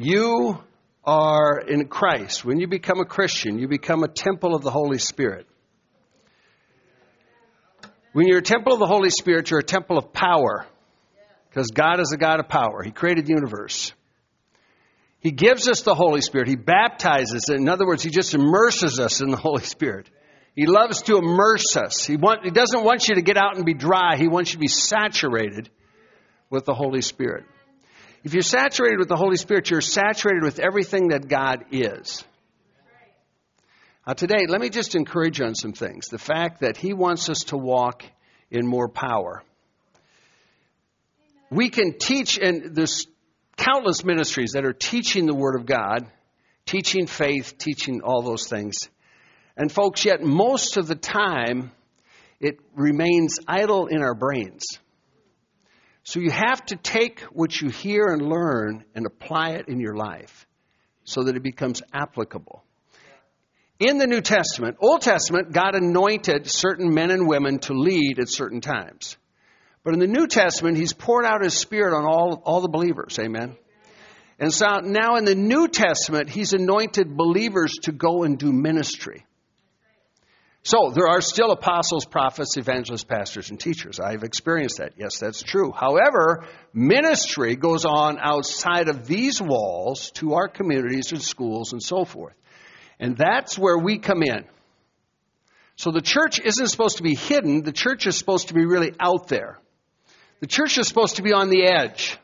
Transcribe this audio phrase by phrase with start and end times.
[0.00, 0.56] You
[1.02, 2.44] are in Christ.
[2.44, 5.48] When you become a Christian, you become a temple of the Holy Spirit.
[8.12, 10.64] When you're a temple of the Holy Spirit, you're a temple of power.
[11.50, 12.84] Because God is a God of power.
[12.84, 13.92] He created the universe.
[15.18, 16.46] He gives us the Holy Spirit.
[16.46, 17.46] He baptizes.
[17.48, 17.56] It.
[17.56, 20.08] In other words, He just immerses us in the Holy Spirit.
[20.54, 22.04] He loves to immerse us.
[22.04, 24.16] He, want, he doesn't want you to get out and be dry.
[24.16, 25.68] He wants you to be saturated
[26.50, 27.46] with the Holy Spirit.
[28.24, 32.24] If you're saturated with the Holy Spirit, you're saturated with everything that God is.
[34.06, 36.08] Now, today, let me just encourage you on some things.
[36.08, 38.04] The fact that He wants us to walk
[38.50, 39.42] in more power.
[41.50, 43.06] We can teach, and there's
[43.56, 46.06] countless ministries that are teaching the Word of God,
[46.66, 48.76] teaching faith, teaching all those things.
[49.56, 51.70] And, folks, yet most of the time,
[52.40, 54.64] it remains idle in our brains.
[56.08, 59.94] So you have to take what you hear and learn and apply it in your
[59.94, 60.46] life
[61.04, 62.64] so that it becomes applicable.
[63.78, 68.30] In the New Testament, Old Testament, God anointed certain men and women to lead at
[68.30, 69.18] certain times.
[69.84, 73.18] But in the New Testament, He's poured out His Spirit on all, all the believers.
[73.18, 73.58] Amen.
[74.38, 79.26] And so now in the New Testament, He's anointed believers to go and do ministry.
[80.68, 83.98] So there are still apostles, prophets, evangelists, pastors, and teachers.
[83.98, 84.92] I've experienced that.
[84.98, 85.72] Yes, that's true.
[85.72, 86.44] However,
[86.74, 92.34] ministry goes on outside of these walls to our communities and schools and so forth.
[93.00, 94.44] And that's where we come in.
[95.76, 97.62] So the church isn't supposed to be hidden.
[97.62, 99.58] The church is supposed to be really out there.
[100.40, 102.18] The church is supposed to be on the edge.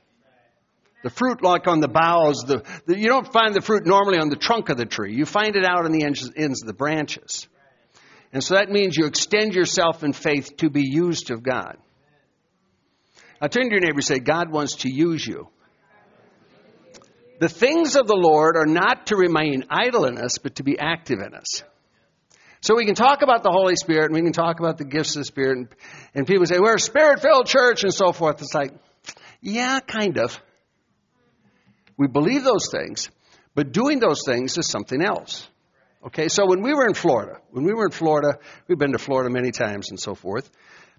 [1.02, 2.44] The fruit like on the boughs.
[2.46, 5.14] The, the, you don't find the fruit normally on the trunk of the tree.
[5.14, 7.48] You find it out on the ends, ends of the branches.
[8.34, 11.78] And so that means you extend yourself in faith to be used of God.
[13.40, 15.48] Now turn to your neighbor and say, God wants to use you.
[17.38, 20.78] The things of the Lord are not to remain idle in us, but to be
[20.78, 21.62] active in us.
[22.60, 25.14] So we can talk about the Holy Spirit and we can talk about the gifts
[25.14, 25.68] of the Spirit, and,
[26.14, 28.40] and people say, we're a spirit filled church and so forth.
[28.40, 28.72] It's like,
[29.42, 30.40] yeah, kind of.
[31.96, 33.10] We believe those things,
[33.54, 35.46] but doing those things is something else.
[36.06, 38.38] Okay, so when we were in Florida, when we were in Florida,
[38.68, 40.50] we've been to Florida many times and so forth,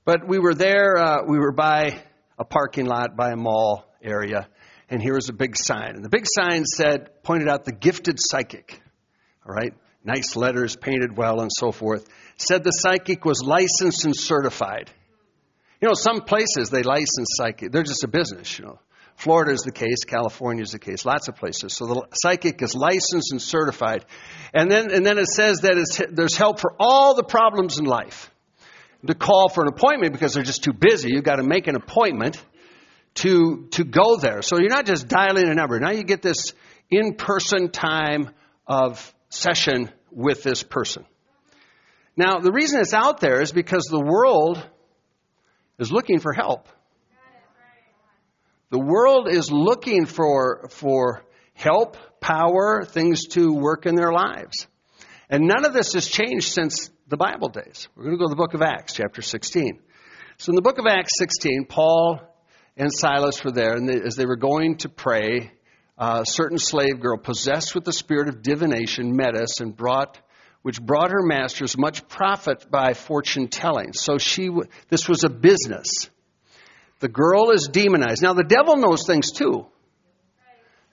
[0.04, 2.02] but we were there, uh, we were by
[2.40, 4.48] a parking lot, by a mall area,
[4.90, 5.94] and here was a big sign.
[5.94, 8.82] And the big sign said, pointed out the gifted psychic.
[9.48, 12.10] All right, nice letters, painted well, and so forth.
[12.38, 14.90] Said the psychic was licensed and certified.
[15.82, 18.80] You know, some places they license psychic, they're just a business, you know.
[19.16, 21.74] Florida is the case, California is the case, lots of places.
[21.74, 24.06] So the psychic is licensed and certified.
[24.54, 28.32] And then, and then it says that there's help for all the problems in life.
[29.08, 31.76] To call for an appointment because they're just too busy, you've got to make an
[31.76, 32.44] appointment
[33.16, 34.42] to, to go there.
[34.42, 35.80] So you're not just dialing a number.
[35.80, 36.54] Now you get this
[36.90, 38.32] in person time
[38.68, 41.06] of session with this person.
[42.18, 44.64] Now, the reason it's out there is because the world
[45.78, 46.68] is looking for help.
[48.76, 54.68] The world is looking for, for help, power, things to work in their lives.
[55.30, 57.88] And none of this has changed since the Bible days.
[57.96, 59.80] We're going to go to the book of Acts, chapter 16.
[60.40, 62.20] So in the book of Acts 16, Paul
[62.76, 65.54] and Silas were there, and they, as they were going to pray,
[65.98, 70.20] a certain slave girl possessed with the spirit of divination met us and brought
[70.64, 73.94] which brought her masters much profit by fortune telling.
[73.94, 74.50] So she,
[74.90, 76.10] this was a business.
[77.00, 78.22] The girl is demonized.
[78.22, 79.66] Now, the devil knows things too.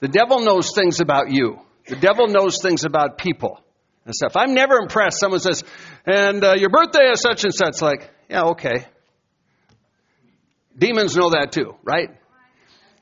[0.00, 1.60] The devil knows things about you.
[1.86, 3.60] The devil knows things about people
[4.04, 4.32] and stuff.
[4.36, 5.20] I'm never impressed.
[5.20, 5.62] Someone says,
[6.06, 7.80] and uh, your birthday is such and such.
[7.80, 8.86] Like, yeah, okay.
[10.76, 12.10] Demons know that too, right?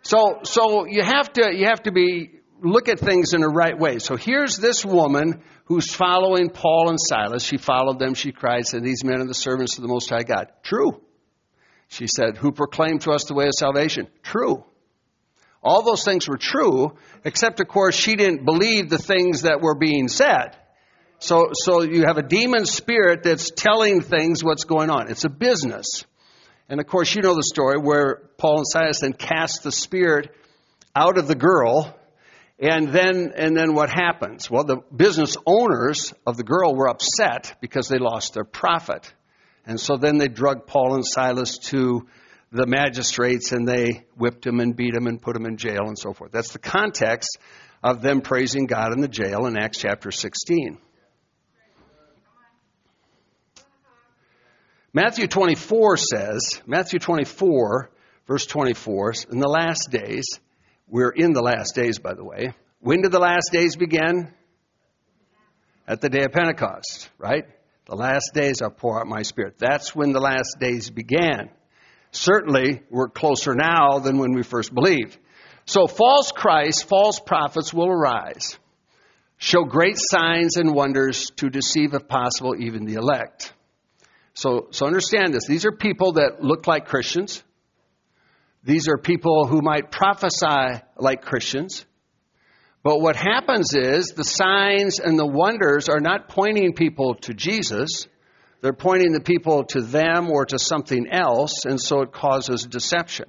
[0.02, 3.78] So, so you have to, you have to be, look at things in the right
[3.78, 3.98] way.
[3.98, 7.42] So here's this woman who's following Paul and Silas.
[7.42, 8.14] She followed them.
[8.14, 10.48] She cried, said, these men are the servants of the Most High God.
[10.62, 11.00] True.
[11.90, 14.06] She said, Who proclaimed to us the way of salvation?
[14.22, 14.64] True.
[15.62, 19.74] All those things were true, except, of course, she didn't believe the things that were
[19.74, 20.56] being said.
[21.18, 25.10] So, so you have a demon spirit that's telling things what's going on.
[25.10, 25.86] It's a business.
[26.68, 30.34] And of course, you know the story where Paul and Silas then cast the spirit
[30.94, 31.94] out of the girl.
[32.58, 34.48] And then, and then what happens?
[34.48, 39.12] Well, the business owners of the girl were upset because they lost their profit.
[39.66, 42.06] And so then they drugged Paul and Silas to
[42.52, 45.98] the magistrates and they whipped him and beat him and put him in jail and
[45.98, 46.32] so forth.
[46.32, 47.38] That's the context
[47.82, 50.78] of them praising God in the jail in Acts chapter 16.
[54.92, 57.90] Matthew 24 says, Matthew 24,
[58.26, 60.24] verse 24, in the last days,
[60.88, 62.54] we're in the last days, by the way.
[62.80, 64.32] When did the last days begin?
[65.86, 67.44] At the day of Pentecost, right?
[67.90, 69.58] The last days I'll pour out my spirit.
[69.58, 71.50] That's when the last days began.
[72.12, 75.18] Certainly, we're closer now than when we first believed.
[75.66, 78.56] So false Christs, false prophets will arise,
[79.38, 83.52] show great signs and wonders to deceive, if possible, even the elect.
[84.34, 85.48] So, so understand this.
[85.48, 87.42] These are people that look like Christians.
[88.62, 91.84] These are people who might prophesy like Christians.
[92.82, 98.08] But what happens is the signs and the wonders are not pointing people to Jesus.
[98.62, 103.26] They're pointing the people to them or to something else, and so it causes deception.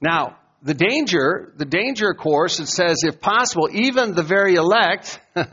[0.00, 5.20] Now, the danger, the danger, of course, it says, if possible, even the very elect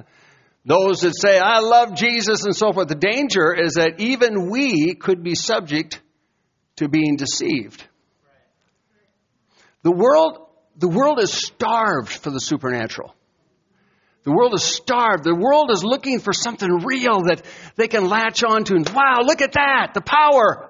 [0.65, 4.95] Those that say, I love Jesus and so forth, the danger is that even we
[4.95, 6.01] could be subject
[6.77, 7.83] to being deceived.
[9.83, 13.13] The world, the world is starved for the supernatural.
[14.23, 15.23] The world is starved.
[15.23, 17.41] The world is looking for something real that
[17.75, 20.69] they can latch onto and, wow, look at that, the power.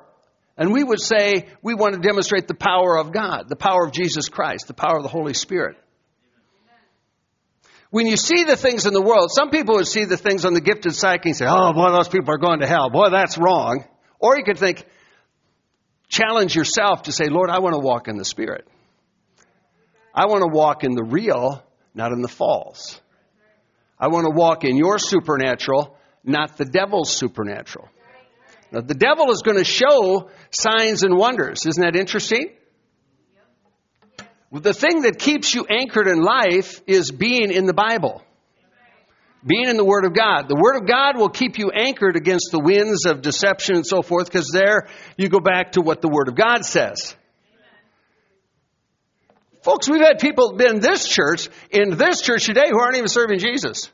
[0.58, 3.92] And we would say we want to demonstrate the power of God, the power of
[3.92, 5.78] Jesus Christ, the power of the Holy Spirit
[7.94, 10.56] when you see the things in the world, some people would see the things on
[10.56, 12.90] the gifted psyche and say, oh, boy, those people are going to hell.
[12.90, 13.86] Boy, that's wrong.
[14.18, 14.84] Or you could think,
[16.08, 18.68] challenge yourself to say, Lord, I want to walk in the Spirit.
[20.14, 21.64] I want to walk in the real,
[21.96, 23.00] not in the false.
[24.00, 27.90] I want to walk in your supernatural, not the devil's supernatural.
[28.72, 31.66] Now, the devil is going to show signs and wonders.
[31.66, 32.50] Isn't that interesting?
[34.52, 38.22] The thing that keeps you anchored in life is being in the Bible.
[39.46, 40.48] Being in the Word of God.
[40.48, 44.02] The Word of God will keep you anchored against the winds of deception and so
[44.02, 44.88] forth, because there
[45.18, 47.16] you go back to what the Word of God says.
[49.64, 53.40] Folks, we've had people in this church, in this church today, who aren't even serving
[53.40, 53.90] Jesus.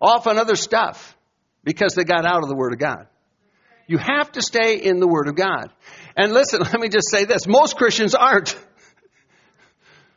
[0.00, 1.16] Off on other stuff
[1.62, 3.06] because they got out of the Word of God.
[3.86, 5.70] You have to stay in the Word of God.
[6.16, 8.56] And listen, let me just say this most Christians aren't.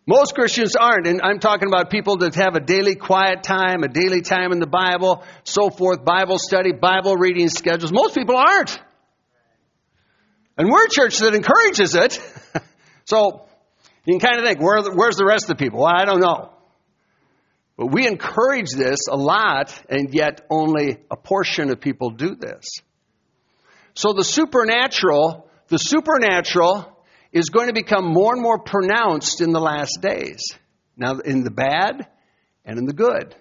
[0.08, 3.88] Most Christians aren't, and I'm talking about people that have a daily quiet time, a
[3.88, 7.94] daily time in the Bible, so forth, Bible study, Bible reading schedules.
[7.94, 8.82] Most people aren't.
[10.58, 12.20] And we're a church that encourages it.
[13.06, 13.46] so
[14.06, 15.82] you can kind of think, where, where's the rest of the people?
[15.82, 16.54] Well, I don't know.
[17.78, 22.66] But we encourage this a lot, and yet only a portion of people do this.
[23.94, 26.98] So the supernatural, the supernatural
[27.32, 30.44] is going to become more and more pronounced in the last days.
[30.98, 32.08] Now, in the bad
[32.66, 33.36] and in the good.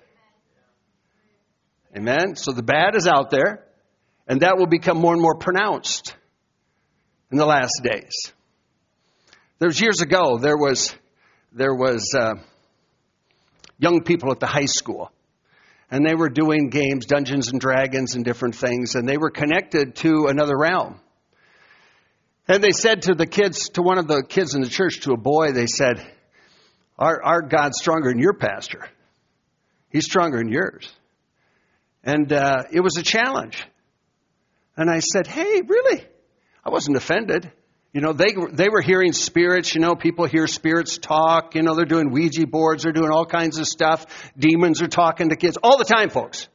[1.96, 2.36] Amen?
[2.36, 3.64] So the bad is out there,
[4.28, 6.14] and that will become more and more pronounced
[7.32, 8.32] in the last days.
[9.60, 10.90] There was years ago, there was,
[11.52, 12.36] there was uh,
[13.78, 15.12] young people at the high school,
[15.90, 19.96] and they were doing games, Dungeons and Dragons, and different things, and they were connected
[19.96, 20.98] to another realm.
[22.48, 25.12] And they said to the kids, to one of the kids in the church, to
[25.12, 26.10] a boy, they said,
[26.98, 28.88] Our, our God's stronger than your pastor.
[29.90, 30.90] He's stronger than yours.
[32.02, 33.62] And uh, it was a challenge.
[34.74, 36.02] And I said, Hey, really?
[36.64, 37.52] I wasn't offended.
[37.92, 39.74] You know, they, they were hearing spirits.
[39.74, 41.54] You know, people hear spirits talk.
[41.54, 42.84] You know, they're doing Ouija boards.
[42.84, 44.06] They're doing all kinds of stuff.
[44.38, 46.48] Demons are talking to kids all the time, folks.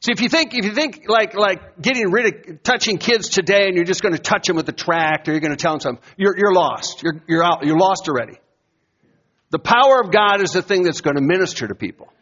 [0.00, 3.66] See, if you think, if you think like, like getting rid of, touching kids today
[3.66, 5.72] and you're just going to touch them with the tract or you're going to tell
[5.72, 7.02] them something, you're, you're lost.
[7.02, 7.64] You're, you're out.
[7.64, 8.38] You're lost already.
[9.50, 12.12] The power of God is the thing that's going to minister to people.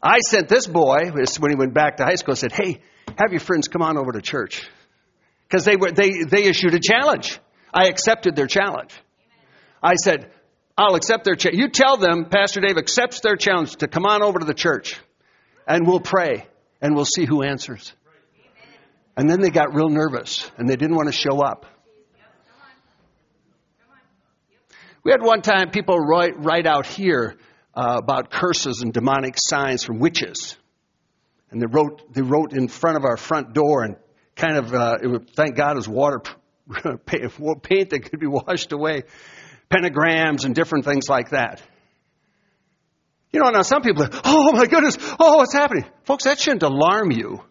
[0.00, 2.80] I sent this boy, when he went back to high school, said, hey,
[3.18, 4.68] have your friends come on over to church.
[5.48, 7.38] Because they, were, they, they issued a challenge.
[7.72, 8.92] I accepted their challenge.
[9.82, 10.30] I said,
[10.76, 11.58] I'll accept their challenge.
[11.58, 14.98] You tell them, Pastor Dave accepts their challenge to come on over to the church
[15.66, 16.46] and we'll pray
[16.80, 17.92] and we'll see who answers.
[19.16, 21.66] And then they got real nervous and they didn't want to show up.
[25.02, 27.36] We had one time people write, write out here
[27.74, 30.56] uh, about curses and demonic signs from witches.
[31.50, 33.96] And they wrote, they wrote in front of our front door and
[34.38, 36.22] kind of, uh, would, thank God it was water
[37.06, 39.02] paint that could be washed away,
[39.70, 41.60] pentagrams and different things like that.
[43.30, 45.84] You know, now some people are, oh my goodness, oh, what's happening?
[46.04, 47.42] Folks, that shouldn't alarm you.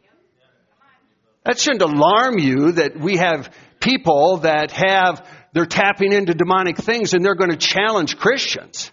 [1.44, 7.14] That shouldn't alarm you that we have people that have, they're tapping into demonic things
[7.14, 8.92] and they're going to challenge Christians.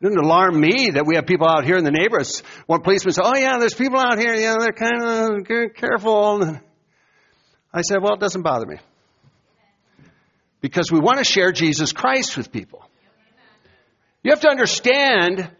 [0.00, 2.42] It doesn't alarm me that we have people out here in the neighborhoods.
[2.66, 6.58] One policeman said, oh yeah, there's people out here, yeah, they're kind of careful.
[7.72, 8.76] I said, well, it doesn't bother me.
[10.62, 12.82] Because we want to share Jesus Christ with people.
[14.22, 15.50] You have to understand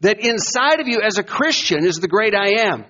[0.00, 2.84] that inside of you as a Christian is the great I am.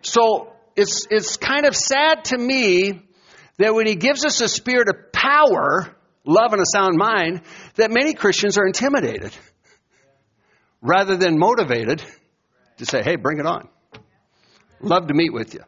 [0.00, 3.02] So it's, it's kind of sad to me
[3.58, 5.94] that when he gives us a spirit of power,
[6.24, 7.42] love, and a sound mind,
[7.74, 9.32] that many Christians are intimidated
[10.82, 12.02] rather than motivated
[12.78, 13.68] to say, hey, bring it on.
[14.80, 15.60] Love to meet with you.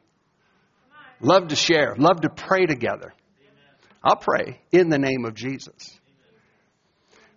[1.21, 1.95] Love to share.
[1.97, 3.15] Love to pray together.
[4.03, 5.99] I'll pray in the name of Jesus.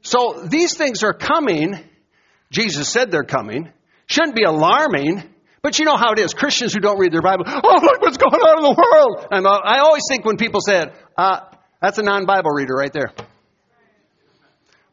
[0.01, 1.79] So these things are coming.
[2.51, 3.71] Jesus said they're coming.
[4.07, 5.23] Shouldn't be alarming.
[5.61, 6.33] But you know how it is.
[6.33, 9.27] Christians who don't read their Bible, oh, look what's going on in the world.
[9.31, 11.41] Uh, I always think when people say it, uh,
[11.81, 13.11] that's a non-Bible reader right there.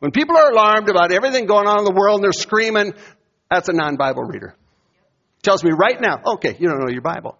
[0.04, 2.92] When people are alarmed about everything going on in the world and they're screaming,
[3.50, 4.54] that's a non-Bible reader.
[5.42, 7.38] Tells me right now, okay, you don't know your Bible.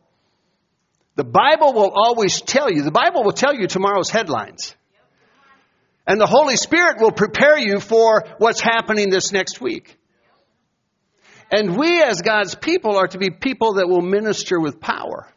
[1.14, 4.74] The Bible will always tell you, the Bible will tell you tomorrow's headlines.
[6.06, 9.98] And the Holy Spirit will prepare you for what's happening this next week.
[11.50, 15.28] And we as God's people are to be people that will minister with power.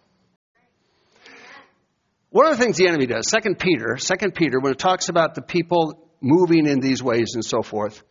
[2.29, 5.35] One of the things the enemy does, Second Peter, Second Peter, when it talks about
[5.35, 8.01] the people moving in these ways and so forth,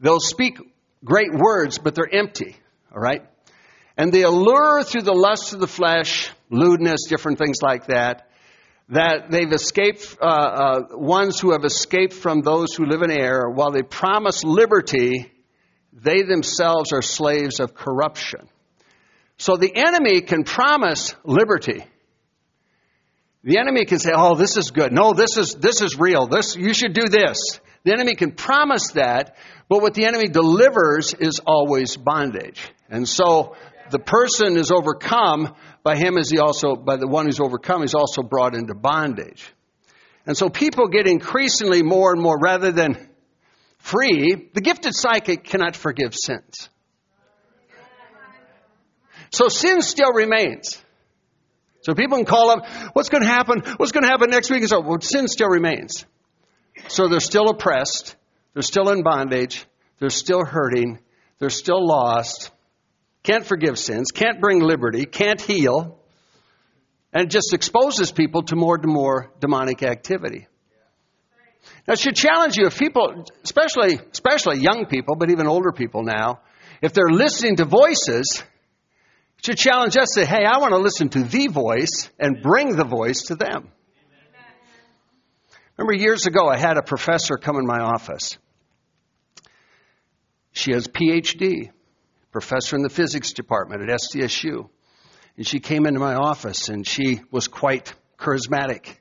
[0.00, 0.58] they'll speak
[1.04, 2.56] great words, but they're empty.
[2.94, 3.22] All right?
[3.96, 8.28] And they allure through the lust of the flesh, lewdness, different things like that,
[8.88, 13.50] that they've escaped, uh, uh, ones who have escaped from those who live in error,
[13.50, 15.32] while they promise liberty,
[15.92, 18.48] they themselves are slaves of corruption.
[19.38, 21.84] So the enemy can promise liberty.
[23.44, 24.90] The enemy can say, "Oh, this is good.
[24.90, 26.26] No, this is this is real.
[26.26, 27.38] This you should do this."
[27.84, 29.36] The enemy can promise that,
[29.68, 32.62] but what the enemy delivers is always bondage.
[32.88, 33.54] And so
[33.90, 37.94] the person is overcome by him as he also by the one who's overcome he's
[37.94, 39.52] also brought into bondage.
[40.26, 42.96] And so people get increasingly more and more rather than
[43.76, 46.70] free, the gifted psychic cannot forgive sins.
[49.30, 50.82] So sin still remains.
[51.84, 53.62] So people can call up, what's going to happen?
[53.76, 54.60] What's going to happen next week?
[54.60, 56.06] And so, well, sin still remains.
[56.88, 58.16] So they're still oppressed.
[58.54, 59.66] They're still in bondage.
[59.98, 60.98] They're still hurting.
[61.38, 62.50] They're still lost.
[63.22, 64.12] Can't forgive sins.
[64.12, 65.04] Can't bring liberty.
[65.04, 65.98] Can't heal.
[67.12, 70.48] And just exposes people to more and more demonic activity.
[71.86, 76.02] Now, it should challenge you if people, especially, especially young people, but even older people
[76.02, 76.40] now,
[76.80, 78.44] if they're listening to voices, it
[79.44, 82.76] should challenge us to say, hey, I want to listen to the voice and bring
[82.76, 83.70] the voice to them.
[85.76, 88.38] Remember years ago, I had a professor come in my office.
[90.52, 91.70] She has PhD,
[92.32, 94.70] professor in the physics department at SDSU.
[95.36, 98.96] And she came into my office and she was quite charismatic.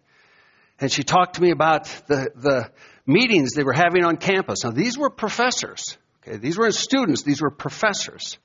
[0.79, 2.71] And she talked to me about the, the
[3.05, 4.63] meetings they were having on campus.
[4.65, 5.97] Now, these were professors.
[6.21, 8.37] Okay, these weren't students, these were professors.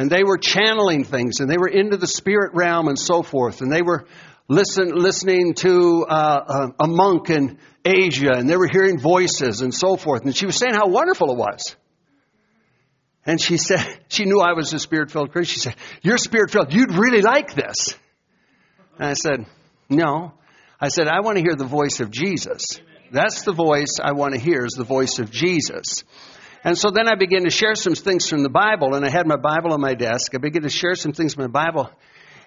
[0.00, 3.60] And they were channeling things, and they were into the spirit realm and so forth.
[3.60, 4.06] And they were
[4.48, 9.98] listen, listening to uh, a, monk in Asia, and they were hearing voices and so
[9.98, 10.22] forth.
[10.24, 11.76] And she was saying how wonderful it was.
[13.26, 15.52] And she said, she knew I was a spirit filled Christian.
[15.52, 16.72] She said, You're spirit filled.
[16.72, 17.94] You'd really like this.
[18.98, 19.44] And I said,
[19.90, 20.32] No.
[20.80, 22.62] I said, I want to hear the voice of Jesus.
[23.12, 26.04] That's the voice I want to hear is the voice of Jesus.
[26.62, 29.26] And so then I began to share some things from the Bible, and I had
[29.26, 30.34] my Bible on my desk.
[30.34, 31.90] I began to share some things from the Bible.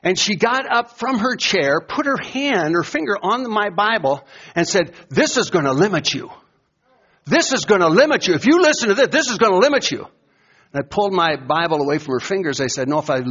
[0.03, 4.23] And she got up from her chair, put her hand, her finger on my Bible,
[4.53, 6.29] and said, This is going to limit you.
[7.25, 8.33] This is going to limit you.
[8.35, 10.05] If you listen to this, this is going to limit you.
[10.73, 12.59] And I pulled my Bible away from her fingers.
[12.59, 13.21] I said, No, if I,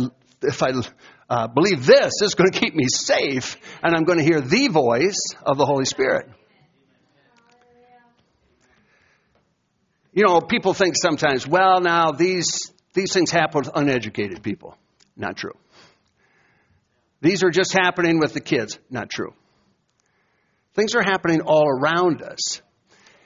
[0.40, 0.72] if I
[1.28, 4.40] uh, believe this, this is going to keep me safe, and I'm going to hear
[4.40, 6.28] the voice of the Holy Spirit.
[10.12, 14.76] You know, people think sometimes, well, now these, these things happen with uneducated people.
[15.16, 15.56] Not true.
[17.22, 18.78] These are just happening with the kids.
[18.90, 19.32] Not true.
[20.74, 22.60] Things are happening all around us.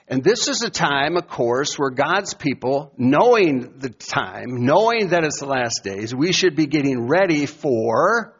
[0.08, 5.24] And this is a time, of course, where God's people, knowing the time, knowing that
[5.24, 8.34] it's the last days, we should be getting ready for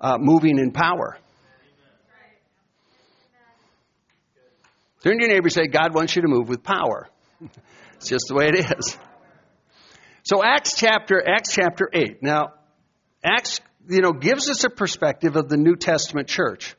[0.00, 1.18] uh, moving in power.
[5.02, 7.08] Turn to your neighbor and say, God wants you to move with power.
[7.96, 8.98] it's just the way it is.
[10.24, 12.22] So Acts chapter, Acts chapter 8.
[12.22, 12.54] Now,
[13.24, 16.74] Acts, you know, gives us a perspective of the New Testament church.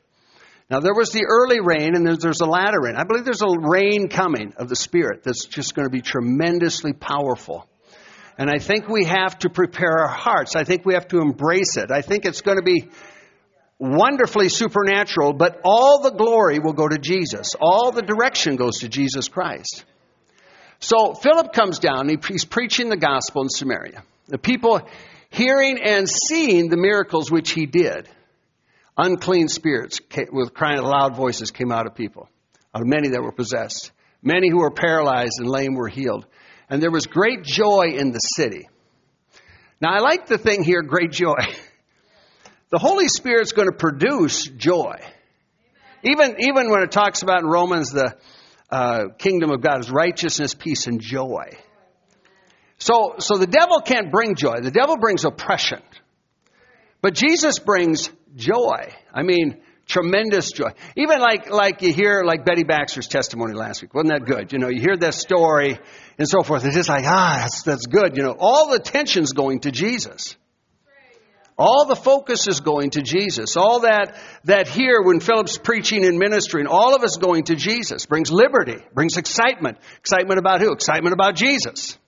[0.70, 2.94] Now, there was the early rain and there's, there's a latter rain.
[2.94, 6.92] I believe there's a rain coming of the Spirit that's just going to be tremendously
[6.92, 7.66] powerful.
[8.36, 10.54] And I think we have to prepare our hearts.
[10.54, 11.90] I think we have to embrace it.
[11.90, 12.88] I think it's going to be
[13.78, 17.54] wonderfully supernatural, but all the glory will go to Jesus.
[17.58, 19.84] All the direction goes to Jesus Christ.
[20.80, 24.02] So Philip comes down, and he's preaching the gospel in Samaria.
[24.26, 24.80] The people
[25.30, 28.08] hearing and seeing the miracles which he did.
[28.96, 30.00] Unclean spirits
[30.32, 32.28] with crying loud voices came out of people,
[32.74, 33.92] out of many that were possessed.
[34.22, 36.26] Many who were paralyzed and lame were healed.
[36.68, 38.68] And there was great joy in the city.
[39.80, 41.36] Now I like the thing here, great joy.
[42.70, 45.00] The Holy Spirit's going to produce joy.
[46.02, 48.14] Even, even when it talks about in Romans the
[48.70, 51.56] uh, kingdom of God is righteousness, peace, and joy.
[52.78, 54.60] So, so the devil can't bring joy.
[54.60, 55.82] The devil brings oppression.
[57.00, 58.92] But Jesus brings joy.
[59.12, 60.70] I mean, tremendous joy.
[60.96, 63.94] Even like, like you hear, like Betty Baxter's testimony last week.
[63.94, 64.52] Wasn't that good?
[64.52, 65.78] You know, you hear that story
[66.18, 66.64] and so forth.
[66.64, 68.16] It's just like, ah, that's, that's good.
[68.16, 70.36] You know, all the tension's going to Jesus.
[71.58, 73.56] All the focus is going to Jesus.
[73.56, 78.06] All that, that here when Philip's preaching and ministering, all of us going to Jesus
[78.06, 79.78] brings liberty, brings excitement.
[79.98, 80.72] Excitement about who?
[80.72, 81.98] Excitement about Jesus.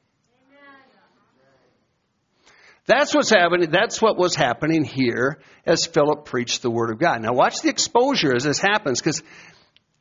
[2.87, 3.71] That's what's happening.
[3.71, 7.21] That's what was happening here as Philip preached the Word of God.
[7.21, 9.23] Now watch the exposure as this happens, because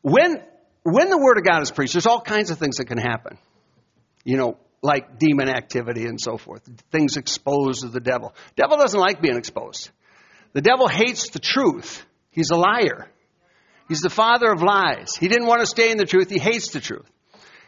[0.01, 0.43] when,
[0.83, 3.37] when the Word of God is preached, there's all kinds of things that can happen.
[4.23, 6.61] You know, like demon activity and so forth.
[6.91, 8.33] Things exposed to the devil.
[8.55, 9.89] Devil doesn't like being exposed.
[10.53, 12.05] The devil hates the truth.
[12.31, 13.09] He's a liar.
[13.87, 15.15] He's the father of lies.
[15.15, 16.29] He didn't want to stay in the truth.
[16.29, 17.09] He hates the truth.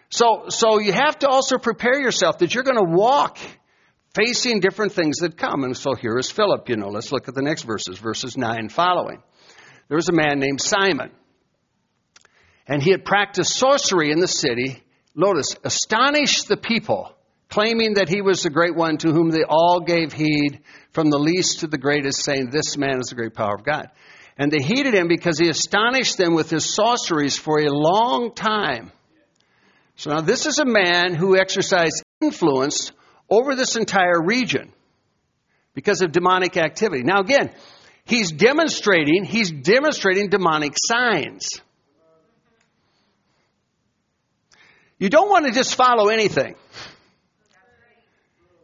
[0.09, 3.37] So, so you have to also prepare yourself that you're going to walk
[4.13, 5.63] facing different things that come.
[5.63, 6.89] And so here is Philip, you know.
[6.89, 9.23] Let's look at the next verses, verses 9 following.
[9.87, 11.11] There was a man named Simon.
[12.67, 14.83] And he had practiced sorcery in the city
[15.15, 17.13] notice, astonished the people,
[17.49, 21.19] claiming that he was the great one to whom they all gave heed, from the
[21.19, 23.89] least to the greatest, saying, This man is the great power of God.
[24.37, 28.91] And they heeded him because he astonished them with his sorceries for a long time.
[29.95, 32.91] So now this is a man who exercised influence
[33.29, 34.71] over this entire region
[35.73, 37.03] because of demonic activity.
[37.03, 37.51] Now again,
[38.05, 41.49] he's demonstrating, he's demonstrating demonic signs.
[45.01, 46.53] You don't want to just follow anything.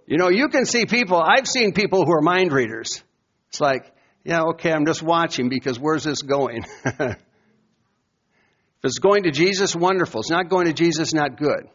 [0.06, 3.04] You know, you can see people, I've seen people who are mind readers.
[3.50, 3.92] It's like,
[4.24, 6.64] yeah, okay, I'm just watching because where's this going?
[6.86, 7.18] if
[8.84, 10.20] it's going to Jesus, wonderful.
[10.20, 11.70] It's not going to Jesus, not good.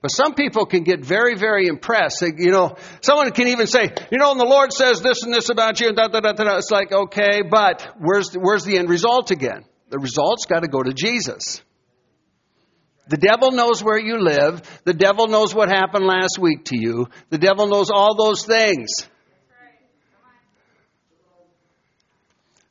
[0.00, 2.20] But some people can get very, very impressed.
[2.20, 5.34] They, you know, someone can even say, you know, and the Lord says this and
[5.34, 6.58] this about you, and da da da da.
[6.58, 9.64] It's like, okay, but where's the, where's the end result again?
[9.88, 11.60] The result's got to go to Jesus.
[13.08, 14.62] The devil knows where you live.
[14.84, 17.08] The devil knows what happened last week to you.
[17.28, 18.90] The devil knows all those things.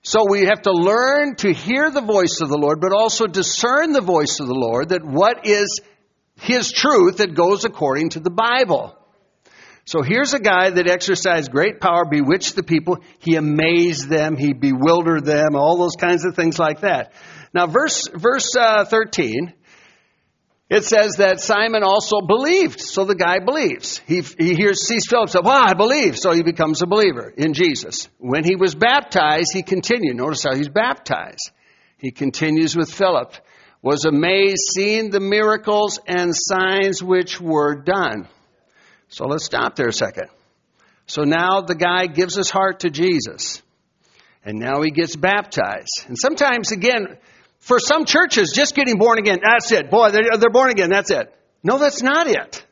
[0.01, 3.93] So we have to learn to hear the voice of the Lord, but also discern
[3.93, 5.79] the voice of the Lord, that what is
[6.35, 8.97] His truth that goes according to the Bible.
[9.85, 12.99] So here's a guy that exercised great power, bewitched the people.
[13.19, 14.35] He amazed them.
[14.35, 15.55] He bewildered them.
[15.55, 17.13] All those kinds of things like that.
[17.53, 19.53] Now verse, verse uh, 13
[20.73, 22.81] it says that Simon also believed.
[22.81, 23.99] So the guy believes.
[24.07, 26.17] He, he hears, sees Philip say, wow, I believe.
[26.17, 28.09] So he becomes a believer in Jesus.
[28.17, 30.15] When he was baptized, he continued.
[30.15, 31.51] Notice how he's baptized.
[31.99, 33.35] He continues with Philip.
[33.83, 38.27] Was amazed seeing the miracles and signs which were done.
[39.09, 40.29] So let's stop there a second.
[41.05, 43.61] So now the guy gives his heart to Jesus.
[44.43, 46.05] And now he gets baptized.
[46.07, 47.17] And sometimes, again,
[47.63, 49.89] for some churches, just getting born again, that's it.
[49.89, 51.33] Boy, they're, they're born again, that's it.
[51.63, 52.65] No, that's not it.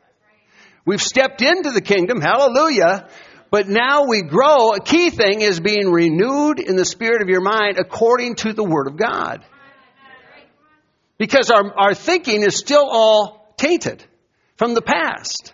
[0.85, 3.07] We've stepped into the kingdom, hallelujah,
[3.51, 4.71] but now we grow.
[4.73, 8.65] A key thing is being renewed in the spirit of your mind according to the
[8.65, 9.45] Word of God.
[11.17, 14.03] Because our, our thinking is still all tainted
[14.57, 15.53] from the past.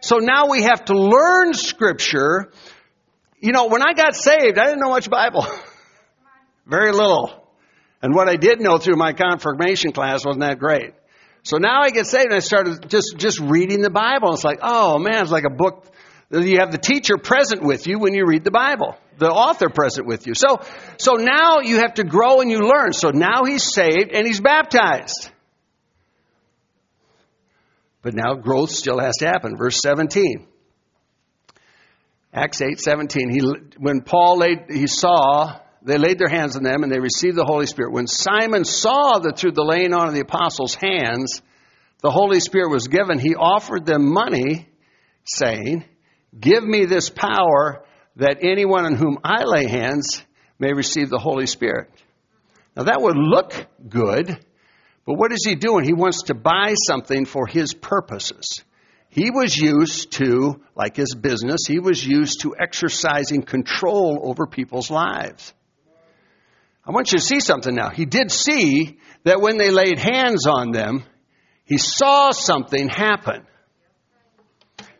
[0.00, 2.52] So now we have to learn Scripture.
[3.40, 5.44] You know, when I got saved, I didn't know much Bible.
[6.66, 7.39] Very little.
[8.02, 10.94] And what I did know through my confirmation class wasn't that great.
[11.42, 14.32] So now I get saved and I started just, just reading the Bible.
[14.34, 15.86] It's like, oh man, it's like a book.
[16.30, 20.06] You have the teacher present with you when you read the Bible, the author present
[20.06, 20.34] with you.
[20.34, 20.60] So,
[20.98, 22.92] so now you have to grow and you learn.
[22.92, 25.30] So now he's saved and he's baptized.
[28.02, 29.56] But now growth still has to happen.
[29.56, 30.46] Verse 17.
[32.32, 33.30] Acts 8, 17.
[33.30, 33.40] He,
[33.76, 37.44] when Paul laid, he saw, they laid their hands on them and they received the
[37.44, 37.92] Holy Spirit.
[37.92, 41.42] When Simon saw that through the laying on of the apostles' hands,
[42.02, 44.68] the Holy Spirit was given, he offered them money,
[45.24, 45.84] saying,
[46.38, 47.84] Give me this power
[48.16, 50.22] that anyone on whom I lay hands
[50.58, 51.90] may receive the Holy Spirit.
[52.76, 53.52] Now that would look
[53.88, 54.28] good,
[55.06, 55.84] but what is he doing?
[55.84, 58.62] He wants to buy something for his purposes.
[59.08, 64.90] He was used to, like his business, he was used to exercising control over people's
[64.90, 65.52] lives.
[66.84, 67.90] I want you to see something now.
[67.90, 71.04] He did see that when they laid hands on them,
[71.64, 73.46] he saw something happen.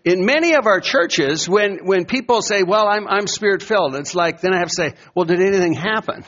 [0.05, 4.15] In many of our churches, when, when people say, well, I'm, I'm spirit filled, it's
[4.15, 6.25] like, then I have to say, well, did anything happen?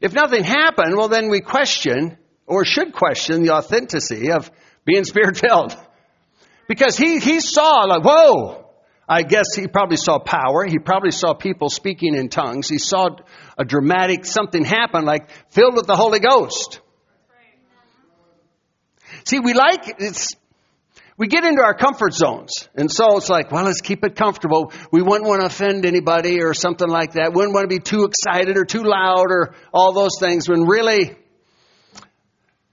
[0.00, 4.50] If nothing happened, well, then we question, or should question, the authenticity of
[4.84, 5.76] being spirit filled.
[6.68, 8.69] Because he, he saw, like, whoa!
[9.12, 10.64] I guess he probably saw power.
[10.64, 12.68] He probably saw people speaking in tongues.
[12.68, 13.08] He saw
[13.58, 16.80] a dramatic something happen, like filled with the Holy Ghost.
[19.24, 20.28] See, we like, it's,
[21.16, 22.68] we get into our comfort zones.
[22.76, 24.72] And so it's like, well, let's keep it comfortable.
[24.92, 27.32] We wouldn't want to offend anybody or something like that.
[27.32, 31.16] Wouldn't want to be too excited or too loud or all those things when really,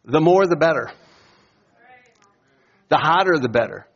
[0.06, 0.92] the more the better.
[2.90, 3.88] The hotter the better.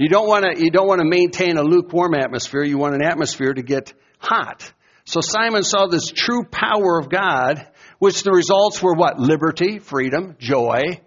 [0.00, 2.62] You don't want to, you don't want to maintain a lukewarm atmosphere.
[2.62, 4.72] You want an atmosphere to get hot.
[5.04, 9.20] So Simon saw this true power of God, which the results were what?
[9.20, 11.02] Liberty, freedom, joy.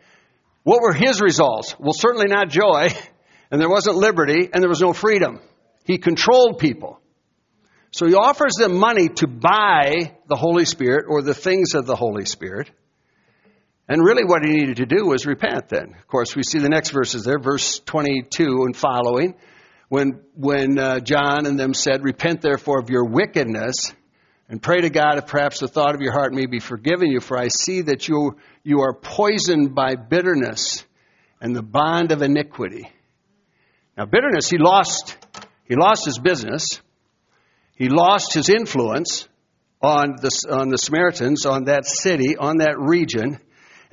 [0.61, 1.75] What were his results?
[1.79, 2.89] Well, certainly not joy,
[3.51, 5.39] and there wasn't liberty, and there was no freedom.
[5.85, 6.99] He controlled people.
[7.89, 11.95] So he offers them money to buy the Holy Spirit or the things of the
[11.95, 12.69] Holy Spirit.
[13.87, 15.93] And really, what he needed to do was repent then.
[15.99, 19.35] Of course, we see the next verses there, verse 22 and following,
[19.89, 23.93] when, when uh, John and them said, Repent therefore of your wickedness,
[24.47, 27.19] and pray to God if perhaps the thought of your heart may be forgiven you,
[27.19, 30.85] for I see that you, you are poisoned by bitterness
[31.41, 32.89] and the bond of iniquity.
[33.97, 35.17] Now, bitterness, he lost,
[35.65, 36.79] he lost his business,
[37.75, 39.27] he lost his influence
[39.81, 43.39] on the, on the Samaritans, on that city, on that region.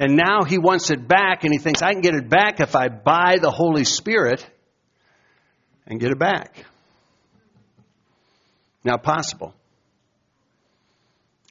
[0.00, 2.74] And now he wants it back, and he thinks, I can get it back if
[2.74, 4.44] I buy the Holy Spirit
[5.86, 6.64] and get it back.
[8.82, 9.54] Now, possible.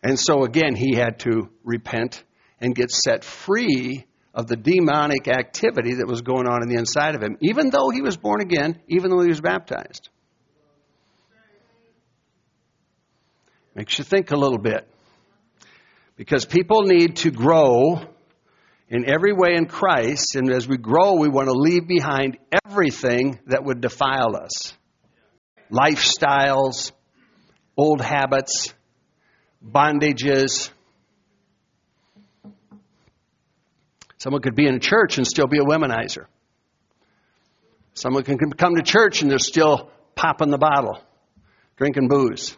[0.02, 2.24] And so again, he had to repent
[2.60, 7.14] and get set free of the demonic activity that was going on in the inside
[7.14, 10.10] of him, even though he was born again, even though he was baptized.
[13.76, 14.88] Makes you think a little bit.
[16.16, 18.02] Because people need to grow
[18.90, 23.40] in every way in Christ, and as we grow, we want to leave behind everything
[23.46, 24.74] that would defile us
[25.72, 26.92] lifestyles,
[27.78, 28.74] old habits,
[29.64, 30.70] bondages.
[34.18, 36.26] Someone could be in a church and still be a womanizer.
[37.94, 41.00] Someone can come to church and they're still popping the bottle,
[41.78, 42.58] drinking booze.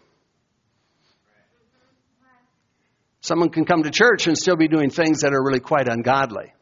[3.21, 6.53] Someone can come to church and still be doing things that are really quite ungodly.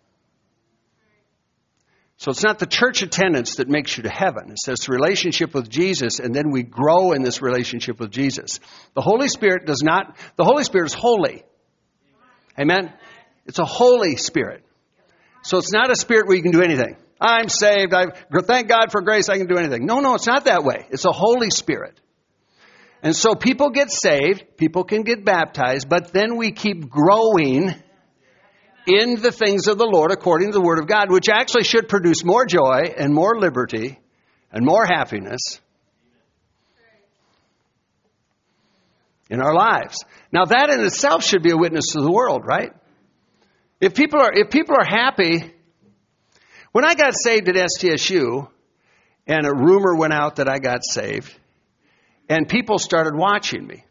[2.18, 4.52] So it's not the church attendance that makes you to heaven.
[4.52, 8.60] It's this relationship with Jesus, and then we grow in this relationship with Jesus.
[8.94, 11.44] The Holy Spirit does not, the Holy Spirit is holy.
[12.60, 12.92] Amen?
[13.46, 14.66] It's a Holy Spirit.
[15.44, 16.98] So it's not a spirit where you can do anything.
[17.22, 17.94] I'm saved.
[17.94, 18.08] I
[18.46, 19.30] thank God for grace.
[19.30, 19.86] I can do anything.
[19.86, 20.88] No, no, it's not that way.
[20.90, 21.98] It's a Holy Spirit.
[23.02, 27.74] And so people get saved, people can get baptized, but then we keep growing
[28.86, 31.88] in the things of the Lord according to the Word of God, which actually should
[31.88, 34.00] produce more joy and more liberty
[34.52, 35.62] and more happiness
[39.30, 40.04] in our lives.
[40.32, 42.72] Now that in itself should be a witness to the world, right?
[43.80, 45.54] If people are, if people are happy,
[46.74, 48.50] when I got saved at SDSU,
[49.26, 51.34] and a rumor went out that I got saved,
[52.30, 53.84] and people started watching me.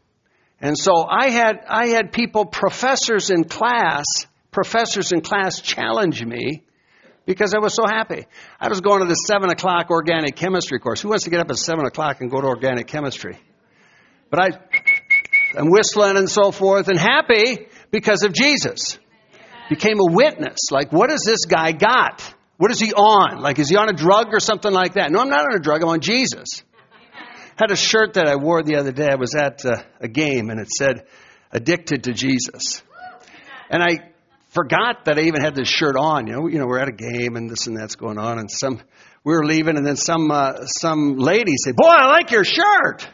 [0.61, 4.05] And so I had, I had people, professors in class,
[4.51, 6.63] professors in class challenge me
[7.27, 8.27] because I was so happy.
[8.59, 11.01] I was going to the 7 o'clock organic chemistry course.
[11.03, 13.39] Who wants to get up at 7 o'clock and go to organic chemistry?
[14.31, 14.49] But I,
[15.59, 18.99] I'm whistling and so forth and happy because of Jesus.
[19.69, 20.71] Became a witness.
[20.71, 22.23] Like, what has this guy got?
[22.57, 23.41] What is he on?
[23.41, 25.13] Like, is he on a drug or something like that?
[25.13, 25.83] No, I'm not on a drug.
[25.83, 26.63] I'm on Jesus.
[27.59, 29.09] Had a shirt that I wore the other day.
[29.11, 31.07] I was at uh, a game and it said,
[31.51, 32.83] addicted to Jesus.
[33.69, 34.13] And I
[34.51, 36.27] forgot that I even had this shirt on.
[36.27, 38.51] You know, you know, we're at a game and this and that's going on, and
[38.51, 38.81] some
[39.25, 43.09] we were leaving, and then some uh, some lady said, "Boy, I like your shirt."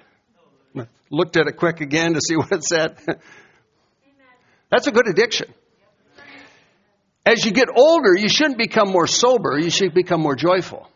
[1.10, 2.98] Looked at it quick again to see what it said.
[4.70, 5.52] that's a good addiction.
[7.26, 9.58] As you get older, you shouldn't become more sober.
[9.58, 10.88] You should become more joyful.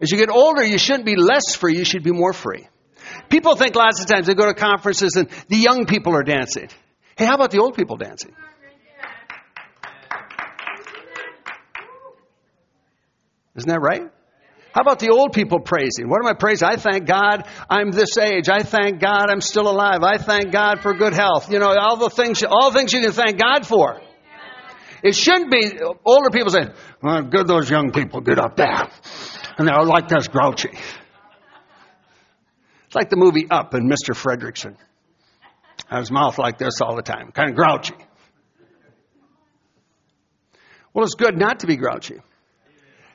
[0.00, 1.76] As you get older, you shouldn't be less free.
[1.76, 2.68] You should be more free.
[3.28, 6.68] People think lots of times they go to conferences and the young people are dancing.
[7.16, 8.34] Hey, how about the old people dancing?
[13.56, 14.02] Isn't that right?
[14.72, 16.10] How about the old people praising?
[16.10, 16.68] What am I praising?
[16.68, 18.50] I thank God I'm this age.
[18.50, 20.02] I thank God I'm still alive.
[20.02, 21.50] I thank God for good health.
[21.50, 23.98] You know, all the things, all the things you can thank God for.
[25.02, 28.88] It shouldn't be older people saying, well, good those young people get up there.
[29.58, 30.70] And they're like this grouchy.
[32.86, 34.14] It's like the movie Up and Mr.
[34.14, 34.76] Fredricksen.
[35.88, 37.94] Had his mouth like this all the time, kind of grouchy.
[40.92, 42.20] Well, it's good not to be grouchy.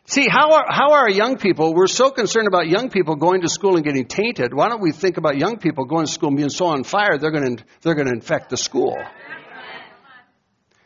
[0.05, 3.49] See, how are, how are young people, we're so concerned about young people going to
[3.49, 4.53] school and getting tainted.
[4.53, 7.17] Why don't we think about young people going to school and being so on fire,
[7.17, 8.97] they're going to, they're going to infect the school.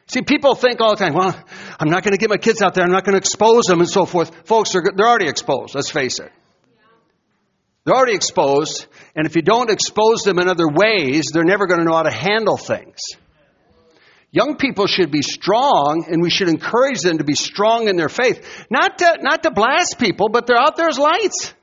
[0.08, 1.36] See, people think all the time, well,
[1.80, 3.80] I'm not going to get my kids out there, I'm not going to expose them
[3.80, 4.48] and so forth.
[4.48, 6.32] Folks, they're, they're already exposed, let's face it.
[7.84, 11.80] They're already exposed, and if you don't expose them in other ways, they're never going
[11.80, 13.00] to know how to handle things.
[14.32, 18.10] Young people should be strong, and we should encourage them to be strong in their
[18.10, 18.66] faith.
[18.70, 21.54] Not to, not to blast people, but they're out there as lights.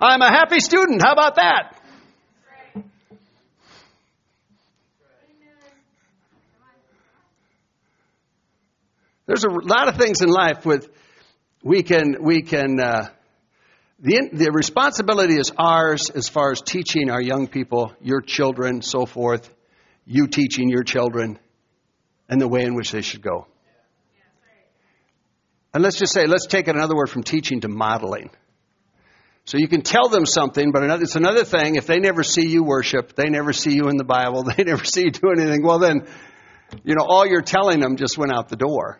[0.00, 1.02] I'm a happy student.
[1.02, 1.77] How about that?
[9.28, 10.88] There's a lot of things in life with
[11.62, 13.08] we can we can uh,
[14.00, 19.04] the the responsibility is ours as far as teaching our young people, your children, so
[19.04, 19.50] forth
[20.06, 21.38] you teaching your children
[22.30, 23.46] and the way in which they should go.
[25.74, 28.30] And let's just say, let's take it another word from teaching to modeling.
[29.44, 32.64] So you can tell them something, but it's another thing if they never see you
[32.64, 35.78] worship, they never see you in the Bible, they never see you do anything, well
[35.78, 36.06] then,
[36.82, 38.98] you know, all you're telling them just went out the door.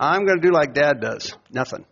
[0.00, 1.34] I'm going to do like dad does.
[1.50, 1.84] Nothing.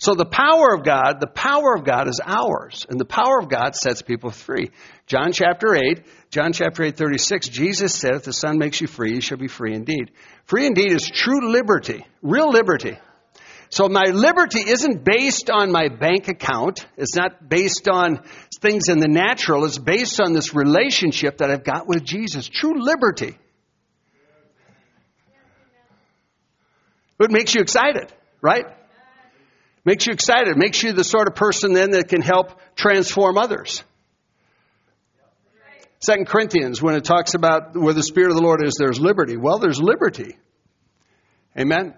[0.00, 3.48] So the power of God, the power of God is ours, and the power of
[3.48, 4.70] God sets people free.
[5.06, 9.14] John chapter 8, John chapter 8, 36, Jesus said, if the Son makes you free,
[9.14, 10.12] you shall be free indeed.
[10.44, 12.96] Free indeed is true liberty, real liberty.
[13.70, 16.86] So my liberty isn't based on my bank account.
[16.96, 18.22] It's not based on
[18.60, 19.64] things in the natural.
[19.64, 22.48] It's based on this relationship that I've got with Jesus.
[22.48, 23.36] True liberty.
[27.20, 28.64] It makes you excited, right?
[29.84, 30.56] Makes you excited.
[30.56, 33.82] Makes you the sort of person then that can help transform others.
[36.00, 39.36] Second Corinthians, when it talks about where the Spirit of the Lord is, there's liberty.
[39.36, 40.36] Well, there's liberty.
[41.58, 41.94] Amen.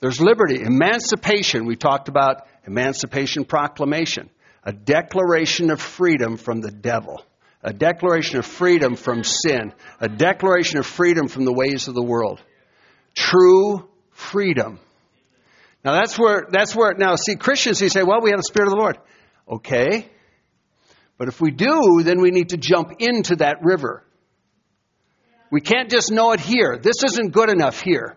[0.00, 0.62] There's liberty.
[0.62, 1.66] Emancipation.
[1.66, 4.30] We talked about emancipation proclamation.
[4.64, 7.22] A declaration of freedom from the devil.
[7.62, 9.74] A declaration of freedom from sin.
[10.00, 12.40] A declaration of freedom from the ways of the world.
[13.14, 14.78] True freedom.
[15.84, 18.68] Now that's where, that's where, now see, Christians, you say, well, we have the Spirit
[18.68, 18.98] of the Lord.
[19.48, 20.08] Okay.
[21.18, 24.04] But if we do, then we need to jump into that river.
[25.50, 26.78] We can't just know it here.
[26.82, 28.16] This isn't good enough here.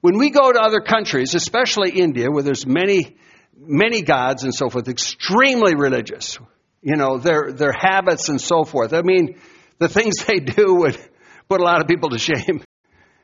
[0.00, 3.16] When we go to other countries, especially India, where there's many,
[3.56, 6.38] many gods and so forth, extremely religious,
[6.80, 8.94] you know, their, their habits and so forth.
[8.94, 9.38] I mean,
[9.78, 10.98] the things they do would
[11.48, 12.62] put a lot of people to shame.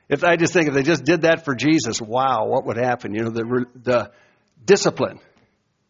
[0.09, 3.15] If I just think if they just did that for Jesus, wow, what would happen?
[3.15, 4.13] You know, the, the
[4.65, 5.19] discipline.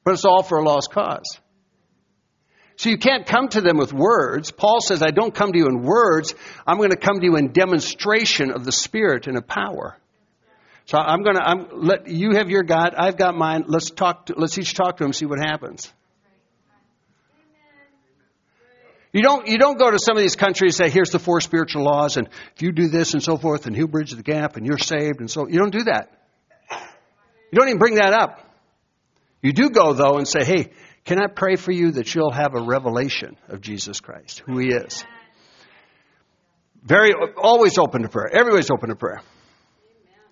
[0.04, 1.38] But it's all for a lost cause.
[2.76, 4.50] So you can't come to them with words.
[4.52, 6.34] Paul says, I don't come to you in words.
[6.66, 9.96] I'm going to come to you in demonstration of the Spirit and of power.
[10.84, 13.64] So I'm going to, I'm, let you have your God, I've got mine.
[13.66, 15.92] Let's talk, to, let's each talk to him, see what happens.
[19.16, 21.40] You don't, you don't go to some of these countries and say, here's the four
[21.40, 24.56] spiritual laws, and if you do this and so forth, and he'll bridge the gap,
[24.56, 26.10] and you're saved, and so, you don't do that.
[27.50, 28.46] You don't even bring that up.
[29.40, 30.70] You do go, though, and say, hey,
[31.06, 34.66] can I pray for you that you'll have a revelation of Jesus Christ, who he
[34.66, 35.02] is?
[36.84, 38.28] Very, always open to prayer.
[38.30, 39.22] Everybody's open to prayer.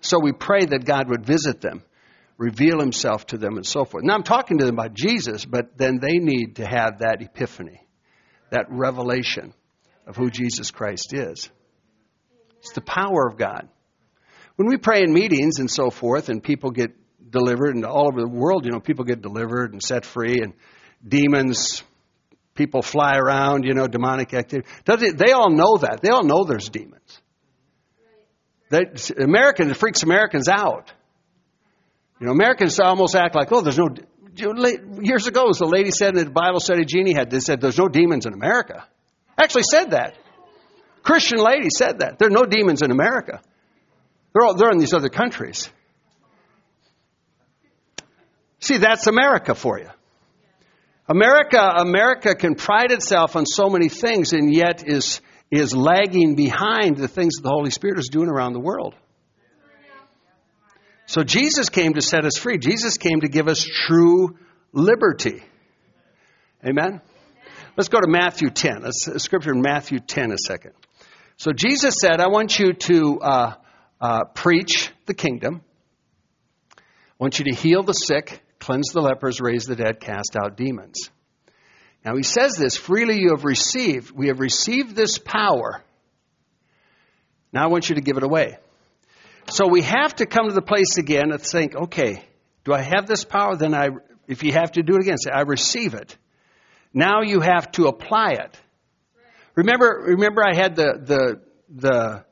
[0.01, 1.81] So we pray that God would visit them,
[2.37, 4.03] reveal himself to them, and so forth.
[4.03, 7.81] Now I'm talking to them about Jesus, but then they need to have that epiphany
[8.51, 9.53] that revelation
[10.07, 11.49] of who Jesus Christ is.
[12.59, 13.67] It's the power of God.
[14.55, 16.91] When we pray in meetings and so forth, and people get
[17.29, 20.53] delivered, and all over the world, you know, people get delivered and set free, and
[21.05, 21.83] demons,
[22.53, 24.67] people fly around, you know, demonic activity.
[24.85, 25.99] They all know that.
[26.01, 27.21] They all know there's demons.
[28.69, 28.85] They,
[29.21, 30.91] Americans, it freaks Americans out.
[32.19, 33.89] You know, Americans almost act like, oh, there's no.
[34.37, 37.77] Years ago, as the lady said in the Bible study Jeannie had, they said, there's
[37.77, 38.85] no demons in America.
[39.37, 40.15] Actually said that.
[41.03, 42.19] Christian lady said that.
[42.19, 43.41] There are no demons in America.
[44.33, 45.69] They're, all, they're in these other countries.
[48.59, 49.89] See, that's America for you.
[51.07, 55.21] America, America can pride itself on so many things and yet is,
[55.51, 58.95] is lagging behind the things that the Holy Spirit is doing around the world.
[61.07, 62.57] So Jesus came to set us free.
[62.57, 64.37] Jesus came to give us true
[64.71, 65.43] liberty.
[66.65, 67.01] Amen?
[67.77, 68.81] Let's go to Matthew 10.
[68.81, 70.71] Let's scripture in Matthew 10 a second.
[71.37, 73.53] So Jesus said, I want you to uh,
[73.99, 75.61] uh, preach the kingdom.
[76.77, 76.81] I
[77.19, 81.09] want you to heal the sick, cleanse the lepers, raise the dead, cast out demons.
[82.03, 84.11] Now he says this freely you have received.
[84.11, 85.83] We have received this power.
[87.51, 88.57] Now I want you to give it away.
[89.49, 92.23] So we have to come to the place again and think, okay,
[92.63, 93.55] do I have this power?
[93.55, 93.89] Then I,
[94.27, 96.17] if you have to do it again, say, I receive it.
[96.93, 98.59] Now you have to apply it.
[99.53, 102.25] Remember, remember I had the, the, the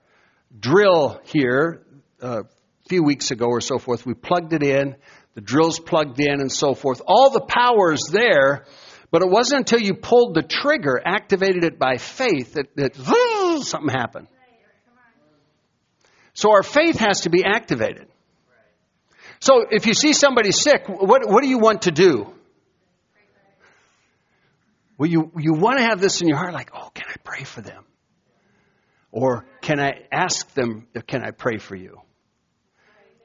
[0.60, 1.86] drill here
[2.22, 4.06] uh, a few weeks ago or so forth.
[4.06, 4.96] We plugged it in,
[5.36, 7.02] the drill's plugged in and so forth.
[7.06, 8.66] All the power is there,
[9.12, 12.96] but it wasn't until you pulled the trigger, activated it by faith, that, that
[13.64, 14.28] something happened.
[16.44, 18.06] So our faith has to be activated.
[19.40, 22.34] So if you see somebody sick, what, what do you want to do?
[24.98, 27.46] Well, you, you want to have this in your heart like, oh, can I pray
[27.46, 27.86] for them?
[29.10, 32.02] Or can I ask them, can I pray for you?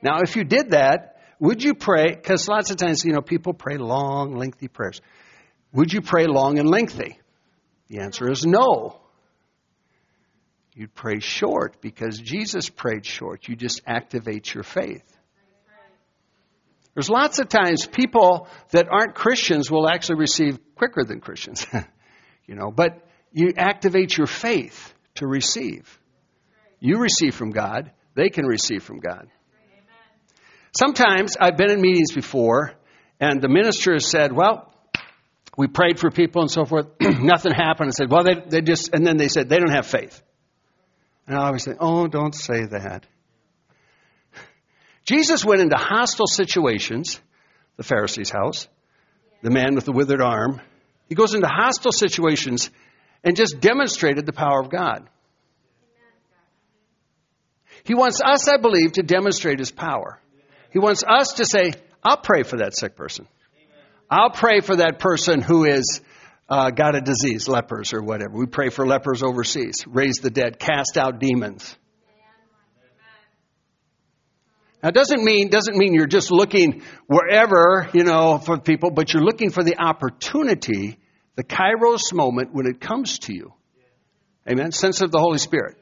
[0.01, 2.15] Now, if you did that, would you pray?
[2.15, 5.01] Because lots of times, you know, people pray long, lengthy prayers.
[5.73, 7.19] Would you pray long and lengthy?
[7.89, 9.01] The answer is no.
[10.79, 13.49] You'd pray short because Jesus prayed short.
[13.49, 15.03] You just activate your faith.
[16.95, 21.67] There's lots of times people that aren't Christians will actually receive quicker than Christians.
[22.47, 25.99] you know, but you activate your faith to receive.
[26.79, 29.27] You receive from God, they can receive from God.
[30.79, 32.75] Sometimes I've been in meetings before,
[33.19, 34.73] and the minister has said, Well,
[35.57, 36.87] we prayed for people and so forth.
[37.01, 37.89] Nothing happened.
[37.89, 40.23] I said, Well, they, they just, and then they said, They don't have faith.
[41.29, 43.07] And I always say, Oh, don't say that.
[45.05, 47.21] Jesus went into hostile situations,
[47.77, 48.67] the Pharisee's house,
[49.43, 50.61] the man with the withered arm.
[51.09, 52.71] He goes into hostile situations
[53.23, 55.09] and just demonstrated the power of God.
[57.85, 60.19] He wants us, I believe, to demonstrate his power.
[60.73, 63.27] He wants us to say, I'll pray for that sick person.
[64.11, 66.01] I'll pray for that person who is
[66.49, 68.35] uh, got a disease, lepers or whatever.
[68.37, 71.77] We pray for lepers overseas, raise the dead, cast out demons.
[74.83, 79.25] Now, doesn't mean doesn't mean you're just looking wherever you know for people, but you're
[79.25, 80.99] looking for the opportunity
[81.35, 83.53] the kairos moment when it comes to you.
[84.49, 84.73] Amen?
[84.73, 85.77] Sense of the Holy Spirit.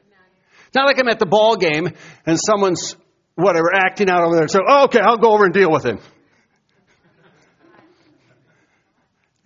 [0.67, 1.89] It's not like I'm at the ball game
[2.25, 2.95] and someone's,
[3.35, 4.47] whatever, acting out over there.
[4.49, 5.99] So, oh, okay, I'll go over and deal with him.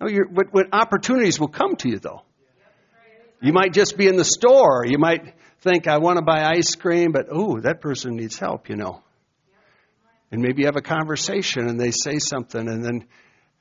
[0.02, 2.22] Oh, no, but, but opportunities will come to you, though.
[3.40, 4.84] You might just be in the store.
[4.86, 8.68] You might think, I want to buy ice cream, but, oh, that person needs help,
[8.68, 9.02] you know.
[10.30, 13.06] And maybe you have a conversation and they say something, and then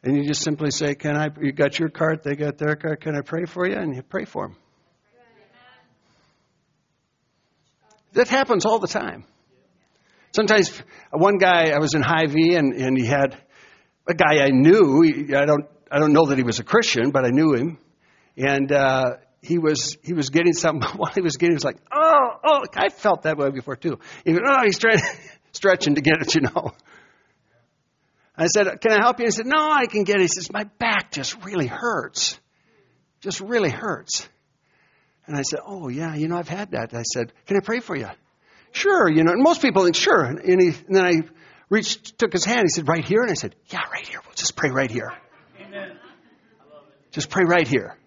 [0.04, 3.02] and you just simply say, Can I, you got your cart, they got their cart.
[3.02, 3.76] can I pray for you?
[3.76, 4.58] And you pray for them.
[8.14, 9.26] That happens all the time.
[10.36, 10.72] Sometimes,
[11.12, 13.38] one guy, I was in Hy-Vee, and, and he had
[14.08, 15.04] a guy I knew.
[15.36, 17.78] I don't, I don't know that he was a Christian, but I knew him.
[18.38, 21.78] And, uh, he was, he was getting something, while he was getting, he was like,
[21.92, 24.00] oh, oh, I felt that way before too.
[24.24, 25.00] He went, oh, he's trying,
[25.52, 26.72] stretching to get it, you know.
[28.42, 29.26] I said, Can I help you?
[29.26, 30.22] He said, No, I can get it.
[30.24, 32.40] He says, My back just really hurts.
[33.20, 34.28] Just really hurts.
[35.28, 36.94] And I said, Oh, yeah, you know, I've had that.
[36.94, 38.08] I said, Can I pray for you?
[38.72, 40.24] Sure, you know, and most people think, Sure.
[40.24, 41.22] And, he, and then I
[41.70, 42.64] reached, took his hand.
[42.64, 43.22] He said, Right here?
[43.22, 44.22] And I said, Yeah, right here.
[44.26, 45.12] We'll just pray right here.
[47.12, 47.98] Just pray right here.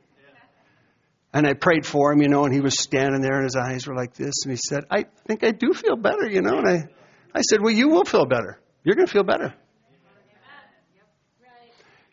[1.32, 3.86] And I prayed for him, you know, and he was standing there and his eyes
[3.86, 4.44] were like this.
[4.44, 6.58] And he said, I think I do feel better, you know.
[6.58, 6.88] And I,
[7.34, 8.60] I said, Well, you will feel better.
[8.84, 9.52] You're going to feel better.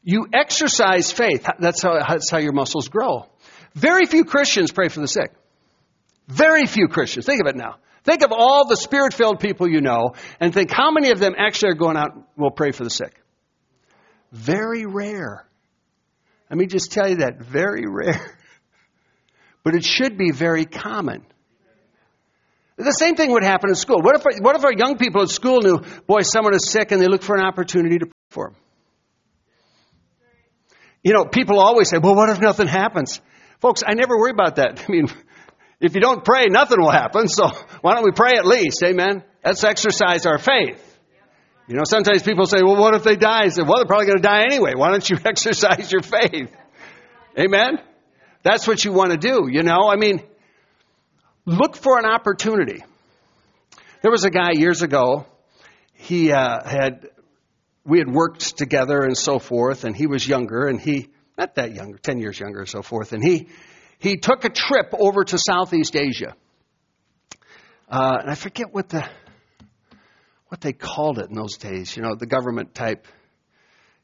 [0.03, 1.47] You exercise faith.
[1.59, 3.27] That's how, that's how your muscles grow.
[3.75, 5.31] Very few Christians pray for the sick.
[6.27, 7.25] Very few Christians.
[7.27, 7.75] Think of it now.
[8.03, 11.35] Think of all the spirit filled people you know and think how many of them
[11.37, 13.21] actually are going out and will pray for the sick.
[14.31, 15.45] Very rare.
[16.51, 17.39] Let me just tell you that.
[17.39, 18.37] Very rare.
[19.63, 21.23] But it should be very common.
[22.77, 24.01] The same thing would happen in school.
[24.01, 26.99] What if, what if our young people at school knew, boy, someone is sick and
[26.99, 28.55] they look for an opportunity to pray for them?
[31.03, 33.21] You know, people always say, well, what if nothing happens?
[33.59, 34.83] Folks, I never worry about that.
[34.89, 35.09] I mean,
[35.79, 37.27] if you don't pray, nothing will happen.
[37.27, 38.81] So why don't we pray at least?
[38.83, 39.23] Amen.
[39.45, 40.90] Let's exercise our faith.
[41.71, 43.43] You know, sometimes people say, well, what if they die?
[43.45, 44.73] I well, they're probably going to die anyway.
[44.75, 46.51] Why don't you exercise your faith?
[47.39, 47.79] Amen.
[48.43, 49.47] That's what you want to do.
[49.49, 50.21] You know, I mean,
[51.45, 52.83] look for an opportunity.
[54.01, 55.25] There was a guy years ago.
[55.93, 57.07] He uh, had
[57.85, 61.07] we had worked together and so forth, and he was younger, and he
[61.37, 63.47] not that younger, ten years younger, and so forth, and he
[63.97, 66.35] he took a trip over to Southeast Asia.
[67.87, 69.07] Uh, and I forget what the
[70.51, 71.95] what they called it in those days.
[71.95, 73.07] You know, the government type.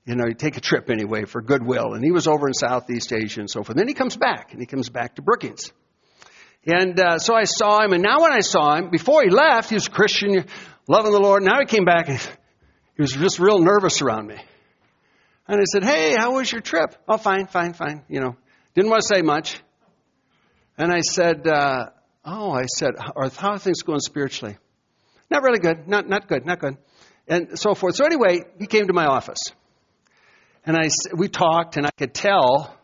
[0.05, 1.93] You know, you take a trip anyway for goodwill.
[1.93, 3.71] And he was over in Southeast Asia and so forth.
[3.71, 5.73] And then he comes back, and he comes back to Brookings.
[6.65, 9.67] And uh, so I saw him, and now when I saw him, before he left,
[9.67, 10.45] he was Christian,
[10.87, 11.43] loving the Lord.
[11.43, 14.37] Now he came back, and he was just real nervous around me.
[15.49, 16.95] And I said, Hey, how was your trip?
[17.09, 18.03] Oh, fine, fine, fine.
[18.07, 18.37] You know,
[18.73, 19.59] didn't want to say much.
[20.77, 21.89] And I said, uh,
[22.23, 24.57] Oh, I said, how are things going spiritually?
[25.29, 25.87] Not really good.
[25.87, 26.45] Not, not good.
[26.45, 26.77] Not good.
[27.27, 27.95] And so forth.
[27.95, 29.39] So anyway, he came to my office.
[30.65, 32.75] And I, we talked, and I could tell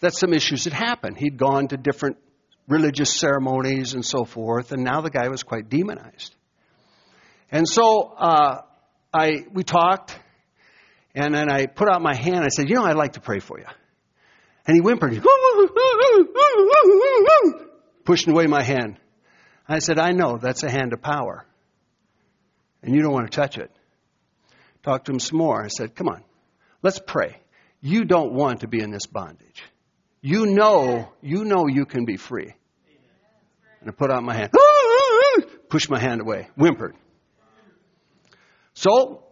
[0.00, 1.16] that some issues had happened.
[1.18, 2.16] He'd gone to different
[2.68, 6.34] religious ceremonies and so forth, and now the guy was quite demonized.
[7.50, 8.62] And so uh,
[9.12, 10.18] I, we talked,
[11.14, 12.44] and then I put out my hand.
[12.44, 13.66] I said, "You know, I'd like to pray for you."
[14.66, 15.12] And he whimpered,
[18.04, 18.98] pushing away my hand.
[19.68, 21.44] I said, "I know that's a hand of power,
[22.82, 23.70] and you don't want to touch it."
[24.82, 25.62] Talked to him some more.
[25.62, 26.22] I said, "Come on,
[26.82, 27.40] let's pray.
[27.80, 29.62] You don't want to be in this bondage."
[30.20, 32.52] You know, you know you can be free.
[33.80, 34.50] And I put out my hand,
[35.68, 36.96] pushed my hand away, whimpered.
[38.74, 39.22] So,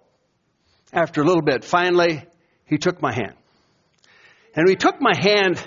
[0.92, 2.24] after a little bit, finally,
[2.66, 3.34] he took my hand.
[4.54, 5.60] And he took my hand.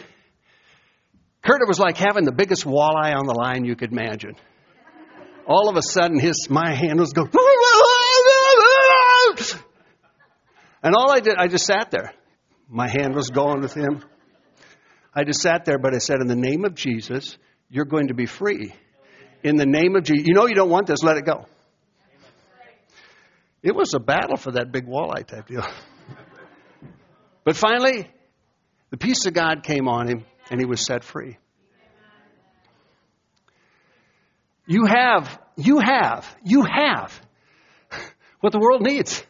[1.43, 4.35] Kurt, it was like having the biggest walleye on the line you could imagine.
[5.47, 7.29] All of a sudden, his my hand was going,
[10.83, 12.13] and all I did, I just sat there.
[12.69, 14.03] My hand was going with him.
[15.13, 17.37] I just sat there, but I said, In the name of Jesus,
[17.69, 18.73] you're going to be free.
[19.41, 20.27] In the name of Jesus.
[20.27, 21.45] You know you don't want this, let it go.
[23.63, 25.65] It was a battle for that big walleye type deal.
[27.43, 28.09] but finally,
[28.89, 31.37] the peace of God came on him, and he was set free.
[34.67, 37.19] You have, you have, you have
[38.41, 39.23] what the world needs.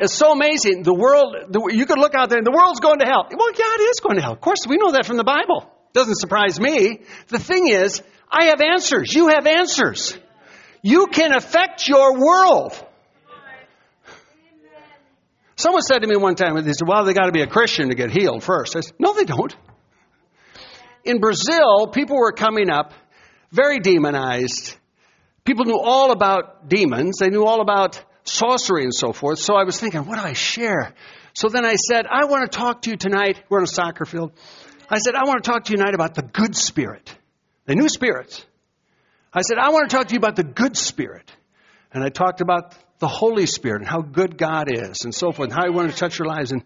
[0.00, 0.82] It's so amazing.
[0.82, 3.28] The world, the, you could look out there and the world's going to hell.
[3.30, 4.32] Well, God is going to hell.
[4.32, 5.70] Of course, we know that from the Bible.
[5.92, 7.02] Doesn't surprise me.
[7.28, 9.14] The thing is, I have answers.
[9.14, 10.16] You have answers.
[10.82, 12.82] You can affect your world.
[15.56, 17.90] Someone said to me one time, they said, well, they got to be a Christian
[17.90, 18.76] to get healed first.
[18.76, 19.54] I said, no, they don't.
[21.04, 22.94] In Brazil, people were coming up
[23.50, 24.76] very demonized.
[25.44, 27.16] People knew all about demons.
[27.18, 29.38] They knew all about sorcery and so forth.
[29.38, 30.94] So I was thinking, what do I share?
[31.34, 33.42] So then I said, I want to talk to you tonight.
[33.48, 34.32] We're on a soccer field.
[34.88, 37.14] I said, I want to talk to you tonight about the good spirit.
[37.66, 38.44] The new spirits.
[39.32, 41.30] I said, I want to talk to you about the good spirit.
[41.92, 45.50] And I talked about the Holy Spirit and how good God is and so forth,
[45.50, 46.52] and how He wanted to touch your lives.
[46.52, 46.62] And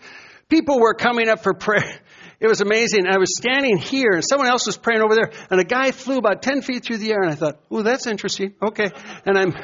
[0.49, 2.01] people were coming up for prayer.
[2.41, 3.07] It was amazing.
[3.07, 6.19] I was standing here, and someone else was praying over there, and a guy flew
[6.19, 8.55] about 10 feet through the air, and I thought, oh, that's interesting.
[8.63, 8.91] Okay.
[9.25, 9.55] And I'm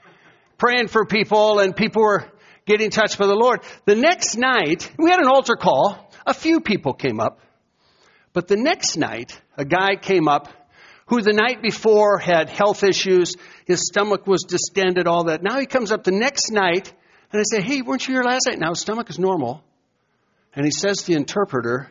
[0.58, 2.30] praying for people and people were
[2.66, 3.60] getting touched by the Lord.
[3.84, 6.10] The next night, we had an altar call.
[6.24, 7.40] A few people came up.
[8.32, 10.48] But the next night, a guy came up
[11.06, 13.34] who the night before had health issues.
[13.66, 15.42] His stomach was distended, all that.
[15.42, 16.92] Now he comes up the next night
[17.32, 18.58] and I say, Hey, weren't you here last night?
[18.58, 19.62] Now his stomach is normal.
[20.54, 21.90] And he says to the interpreter,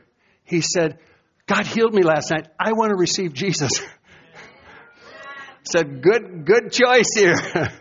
[0.52, 1.00] he said,
[1.48, 2.48] God healed me last night.
[2.60, 3.72] I want to receive Jesus.
[5.64, 7.36] said, good, good choice here.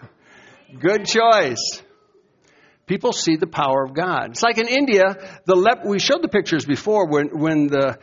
[0.80, 1.82] Good choice.
[2.86, 4.30] People see the power of God.
[4.30, 7.98] It's like in India, the lep- we showed the pictures before when, when the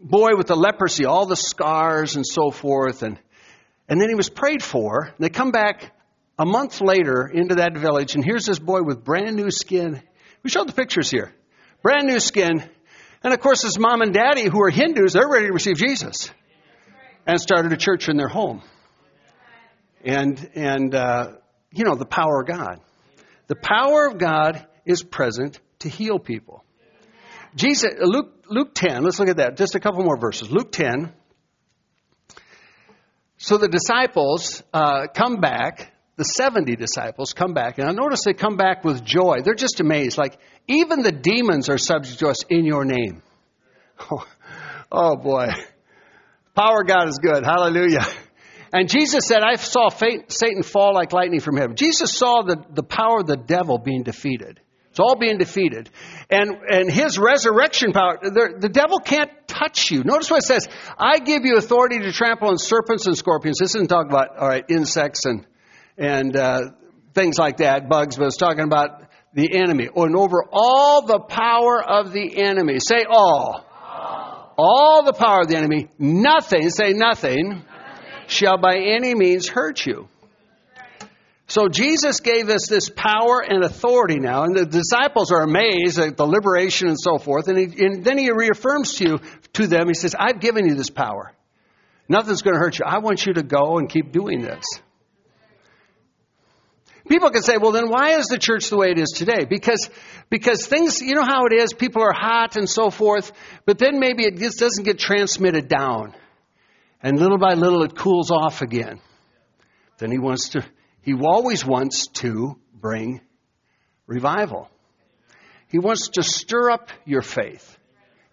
[0.00, 3.18] boy with the leprosy, all the scars and so forth, and,
[3.90, 5.12] and then he was prayed for.
[5.18, 5.92] They come back
[6.38, 10.02] a month later into that village, and here's this boy with brand new skin.
[10.42, 11.34] We showed the pictures here.
[11.82, 12.62] Brand new skin.
[13.26, 16.30] And of course, his mom and daddy, who are Hindus, they're ready to receive Jesus
[17.26, 18.62] and started a church in their home.
[20.04, 21.32] And, and uh,
[21.72, 22.80] you know, the power of God.
[23.48, 26.62] The power of God is present to heal people.
[27.56, 29.56] Jesus, Luke, Luke 10, let's look at that.
[29.56, 30.48] Just a couple more verses.
[30.48, 31.12] Luke 10.
[33.38, 38.32] So the disciples uh, come back, the 70 disciples come back, and I notice they
[38.32, 39.42] come back with joy.
[39.44, 40.16] They're just amazed.
[40.16, 43.22] Like, even the demons are subject to us in your name.
[44.10, 44.26] Oh,
[44.92, 45.48] oh boy.
[46.54, 47.44] Power God is good.
[47.44, 48.06] Hallelujah.
[48.72, 51.76] And Jesus said, I saw Satan fall like lightning from heaven.
[51.76, 54.60] Jesus saw the, the power of the devil being defeated.
[54.90, 55.90] It's all being defeated.
[56.30, 60.02] And, and his resurrection power, the, the devil can't touch you.
[60.02, 60.68] Notice what it says.
[60.98, 63.58] I give you authority to trample on serpents and scorpions.
[63.60, 65.46] This isn't talking about, all right, insects and,
[65.98, 66.60] and uh,
[67.14, 69.02] things like that, bugs, it's talking about
[69.34, 69.88] the enemy.
[69.94, 72.78] And over all the power of the enemy.
[72.80, 73.64] Say all.
[73.82, 75.88] All, all the power of the enemy.
[75.98, 77.64] Nothing, say nothing, nothing,
[78.28, 80.08] shall by any means hurt you.
[81.48, 86.16] So Jesus gave us this power and authority now, and the disciples are amazed at
[86.16, 87.46] the liberation and so forth.
[87.46, 89.20] And, he, and then he reaffirms to you,
[89.52, 91.32] to them, he says, "I've given you this power.
[92.08, 92.84] Nothing's going to hurt you.
[92.84, 94.64] I want you to go and keep doing this."
[97.08, 99.88] People can say, "Well, then why is the church the way it is today?" Because
[100.28, 101.72] because things, you know how it is.
[101.72, 103.32] People are hot and so forth,
[103.64, 106.14] but then maybe it just doesn't get transmitted down,
[107.02, 109.00] and little by little it cools off again.
[109.98, 110.64] Then he wants to
[111.02, 113.20] he always wants to bring
[114.06, 114.68] revival.
[115.68, 117.78] He wants to stir up your faith.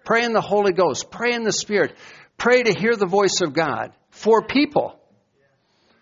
[0.06, 1.10] Pray in the Holy Ghost.
[1.10, 1.96] Pray in the Spirit.
[2.38, 5.00] Pray to hear the voice of God for people,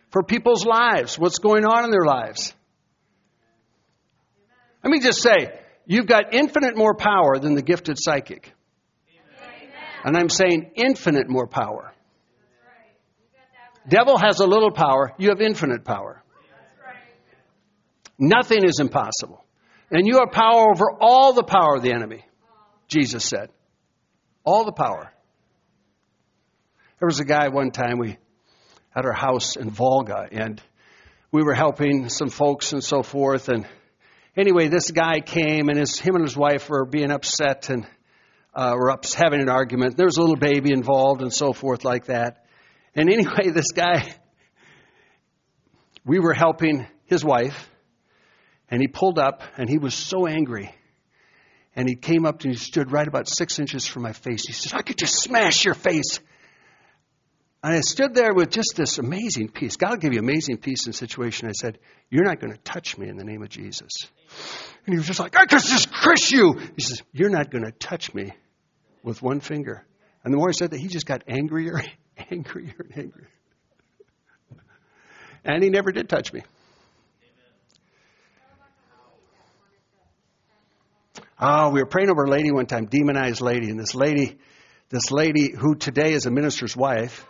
[0.09, 2.53] for people's lives, what's going on in their lives.
[4.83, 8.53] Let me just say, you've got infinite more power than the gifted psychic.
[10.03, 11.93] And I'm saying infinite more power.
[13.87, 16.23] Devil has a little power, you have infinite power.
[18.17, 19.43] Nothing is impossible.
[19.89, 22.23] And you have power over all the power of the enemy,
[22.87, 23.49] Jesus said.
[24.43, 25.11] All the power.
[26.99, 28.17] There was a guy one time we
[28.95, 30.61] at our house in Volga, and
[31.31, 33.49] we were helping some folks and so forth.
[33.49, 33.65] And
[34.35, 37.85] anyway, this guy came, and his him and his wife were being upset and
[38.53, 39.97] uh, were ups, having an argument.
[39.97, 42.45] There was a little baby involved and so forth like that.
[42.95, 44.13] And anyway, this guy,
[46.05, 47.69] we were helping his wife,
[48.69, 50.73] and he pulled up, and he was so angry.
[51.73, 54.45] And he came up and he stood right about six inches from my face.
[54.45, 56.19] He said, I could just smash your face.
[57.63, 59.75] And I stood there with just this amazing peace.
[59.75, 61.47] God will give you amazing peace in a situation.
[61.47, 61.77] I said,
[62.09, 63.91] You're not going to touch me in the name of Jesus.
[64.85, 66.59] And he was just like, I could just crush you.
[66.75, 68.33] He says, You're not going to touch me
[69.03, 69.85] with one finger.
[70.23, 71.81] And the more he said that, he just got angrier,
[72.31, 73.29] angrier, and angrier.
[75.43, 76.41] And he never did touch me.
[81.39, 84.37] Oh, we were praying over a lady one time, demonized lady, and this lady,
[84.89, 87.25] this lady who today is a minister's wife,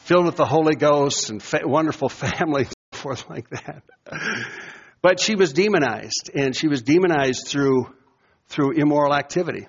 [0.00, 3.82] filled with the Holy Ghost and fa- wonderful family, and so forth like that.
[5.02, 7.86] But she was demonized, and she was demonized through
[8.48, 9.68] through immoral activity,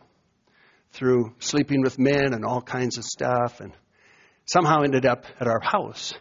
[0.93, 3.73] through sleeping with men and all kinds of stuff, and
[4.45, 6.13] somehow ended up at our house.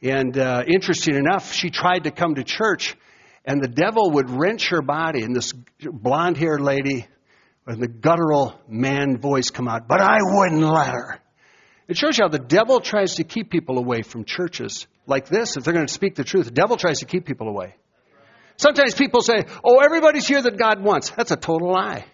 [0.00, 2.96] And uh, interesting enough, she tried to come to church
[3.48, 7.06] and the devil would wrench her body, and this blonde haired lady
[7.66, 11.18] with the guttural man voice come out, but I wouldn't let her.
[11.88, 15.56] It shows you how the devil tries to keep people away from churches like this.
[15.56, 17.74] If they're going to speak the truth, the devil tries to keep people away.
[18.58, 21.10] Sometimes people say, oh, everybody's here that God wants.
[21.10, 22.04] That's a total lie.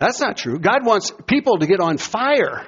[0.00, 0.58] That's not true.
[0.58, 2.66] God wants people to get on fire.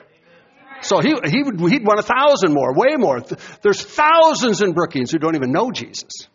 [0.82, 3.20] So he, he would, he'd want a thousand more, way more.
[3.62, 6.28] There's thousands in Brookings who don't even know Jesus.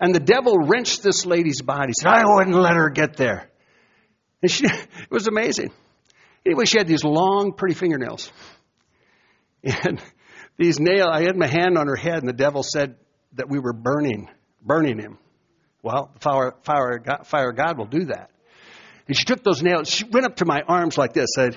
[0.00, 1.88] And the devil wrenched this lady's body.
[1.88, 3.50] He said, I wouldn't let her get there.
[4.40, 5.72] And she, it was amazing.
[6.46, 8.30] Anyway, she had these long, pretty fingernails.
[9.62, 10.02] And
[10.58, 12.96] these nails, I had my hand on her head, and the devil said
[13.34, 14.28] that we were burning,
[14.62, 15.18] burning him.
[15.82, 18.30] Well, the fire, fire, fire of God will do that.
[19.06, 21.30] And she took those nails, she went up to my arms like this.
[21.38, 21.50] I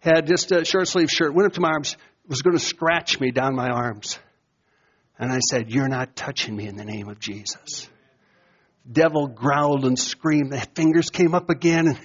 [0.00, 3.20] had just a short sleeve shirt, went up to my arms, was going to scratch
[3.20, 4.18] me down my arms.
[5.18, 7.88] And I said, You're not touching me in the name of Jesus.
[8.90, 10.52] Devil growled and screamed.
[10.52, 11.88] The fingers came up again.
[11.88, 11.98] And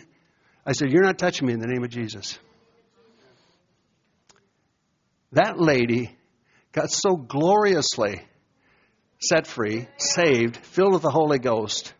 [0.69, 2.37] I said, You're not touching me in the name of Jesus.
[5.31, 6.15] That lady
[6.73, 8.21] got so gloriously
[9.19, 11.91] set free, saved, filled with the Holy Ghost,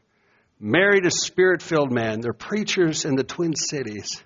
[0.59, 2.22] married a spirit filled man.
[2.22, 4.24] They're preachers in the Twin Cities.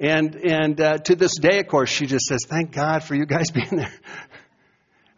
[0.00, 3.26] And, and uh, to this day, of course, she just says, Thank God for you
[3.26, 3.92] guys being there.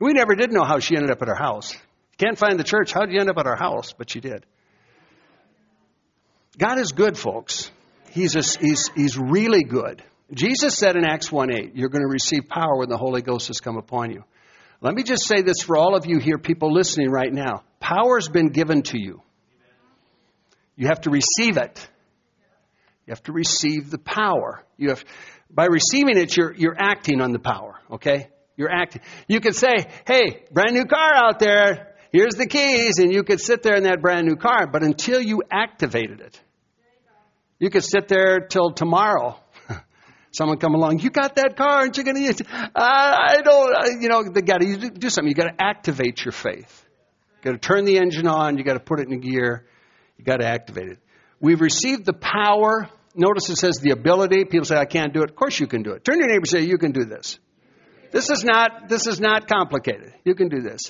[0.00, 1.72] we never did know how she ended up at our house.
[2.16, 2.92] Can't find the church.
[2.92, 3.92] How did you end up at our house?
[3.92, 4.44] But she did.
[6.58, 7.70] God is good, folks.
[8.18, 10.02] He's, a, he's, he's really good.
[10.32, 13.46] Jesus said in Acts 1 8, You're going to receive power when the Holy Ghost
[13.46, 14.24] has come upon you.
[14.80, 17.62] Let me just say this for all of you here, people listening right now.
[17.78, 19.22] Power's been given to you.
[20.74, 21.88] You have to receive it.
[23.06, 24.64] You have to receive the power.
[24.76, 25.04] You have,
[25.48, 28.30] by receiving it, you're, you're acting on the power, okay?
[28.56, 29.02] You're acting.
[29.28, 31.94] You could say, hey, brand new car out there.
[32.10, 32.98] Here's the keys.
[32.98, 34.66] And you could sit there in that brand new car.
[34.66, 36.40] But until you activated it,
[37.58, 39.38] you could sit there till tomorrow.
[40.32, 42.46] Someone come along, you got that car, aren't you going to use it?
[42.50, 45.28] I don't, uh, you know, they got to do something.
[45.28, 46.84] You got to activate your faith.
[47.38, 48.58] You got to turn the engine on.
[48.58, 49.66] You got to put it in gear.
[50.16, 50.98] You got to activate it.
[51.40, 52.88] We've received the power.
[53.14, 54.44] Notice it says the ability.
[54.44, 55.30] People say, I can't do it.
[55.30, 56.04] Of course you can do it.
[56.04, 57.38] Turn to your neighbor and say, you can do this.
[58.10, 60.14] This is not, this is not complicated.
[60.24, 60.80] You can do this.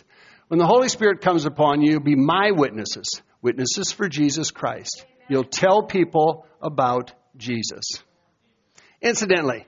[0.48, 3.22] When the Holy Spirit comes upon you, be my witnesses.
[3.42, 5.04] Witnesses for Jesus Christ.
[5.28, 8.02] You'll tell people about Jesus.
[9.00, 9.64] Incidentally,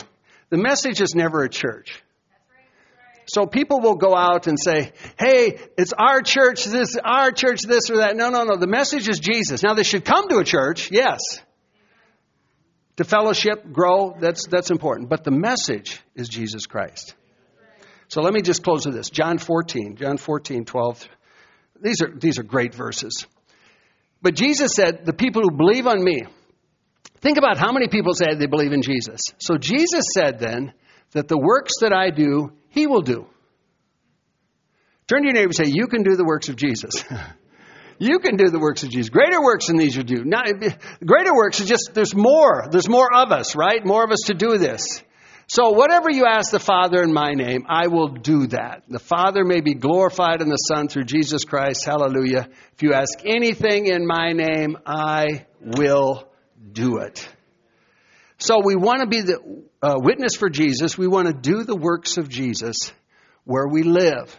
[0.48, 2.02] the message is never a church.
[3.26, 7.88] So people will go out and say, hey, it's our church, this, our church, this
[7.88, 8.16] or that.
[8.16, 8.56] No, no, no.
[8.56, 9.62] The message is Jesus.
[9.62, 11.20] Now they should come to a church, yes.
[12.96, 15.08] To fellowship, grow, that's, that's important.
[15.08, 17.14] But the message is Jesus Christ.
[18.08, 19.10] So let me just close with this.
[19.10, 21.08] John 14, John 14, 12.
[21.80, 23.26] These are, these are great verses.
[24.22, 26.22] But Jesus said, the people who believe on me,
[27.20, 29.20] think about how many people say they believe in Jesus.
[29.38, 30.72] So Jesus said then
[31.12, 33.26] that the works that I do, he will do.
[35.08, 37.04] Turn to your neighbor and say, You can do the works of Jesus.
[37.98, 39.08] you can do the works of Jesus.
[39.08, 40.24] Greater works than these you do.
[40.24, 40.46] Not,
[41.04, 42.68] greater works is just, there's more.
[42.70, 43.84] There's more of us, right?
[43.84, 45.02] More of us to do this.
[45.52, 48.84] So whatever you ask the Father in my name, I will do that.
[48.88, 51.84] The Father may be glorified in the Son through Jesus Christ.
[51.84, 52.48] Hallelujah.
[52.74, 56.28] If you ask anything in my name, I will
[56.70, 57.28] do it.
[58.38, 60.96] So we want to be the uh, witness for Jesus.
[60.96, 62.92] We want to do the works of Jesus
[63.42, 64.32] where we live.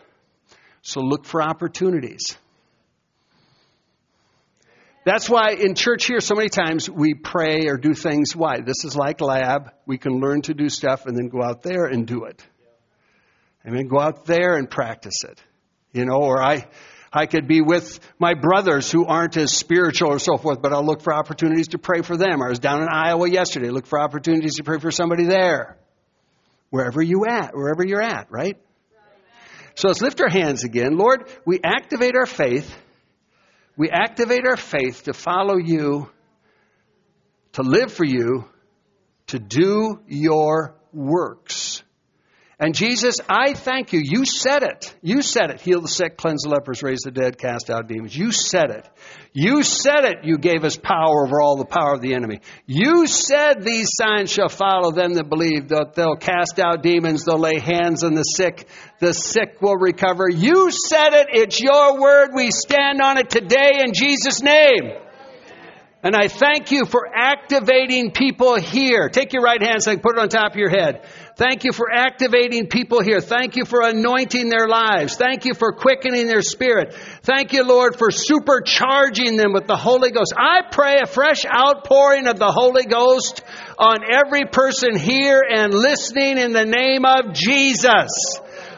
[0.82, 2.38] So look for opportunities.
[5.04, 8.36] That's why in church here, so many times we pray or do things.
[8.36, 8.62] Why?
[8.62, 9.72] This is like lab.
[9.88, 12.44] We can learn to do stuff and then go out there and do it.
[13.66, 15.42] I mean, go out there and practice it.
[15.92, 16.68] You know, or I,
[17.12, 20.86] I could be with my brothers who aren't as spiritual or so forth, but I'll
[20.86, 22.42] look for opportunities to pray for them.
[22.42, 23.70] I was down in Iowa yesterday.
[23.70, 25.78] Look for opportunities to pray for somebody there.
[26.70, 28.58] Wherever you at, wherever you're at, right?
[29.76, 30.98] So let's lift our hands again.
[30.98, 32.74] Lord, we activate our faith.
[33.82, 36.08] We activate our faith to follow you,
[37.54, 38.46] to live for you,
[39.26, 41.71] to do your works.
[42.62, 44.00] And Jesus, I thank you.
[44.04, 44.96] You said it.
[45.02, 45.62] You said it.
[45.62, 48.16] Heal the sick, cleanse the lepers, raise the dead, cast out demons.
[48.16, 48.88] You said it.
[49.34, 50.18] You said it.
[50.26, 52.42] You gave us power over all the power of the enemy.
[52.68, 55.70] You said these signs shall follow them that believe.
[55.70, 57.26] That they'll cast out demons.
[57.26, 58.68] They'll lay hands on the sick.
[59.00, 60.30] The sick will recover.
[60.30, 61.30] You said it.
[61.34, 62.30] It's your word.
[62.36, 64.92] We stand on it today in Jesus' name.
[66.04, 69.08] And I thank you for activating people here.
[69.10, 71.06] Take your right hand and put it on top of your head.
[71.42, 73.20] Thank you for activating people here.
[73.20, 75.16] Thank you for anointing their lives.
[75.16, 76.94] Thank you for quickening their spirit.
[77.24, 80.36] Thank you, Lord, for supercharging them with the Holy Ghost.
[80.38, 83.42] I pray a fresh outpouring of the Holy Ghost
[83.80, 88.12] on every person here and listening in the name of Jesus.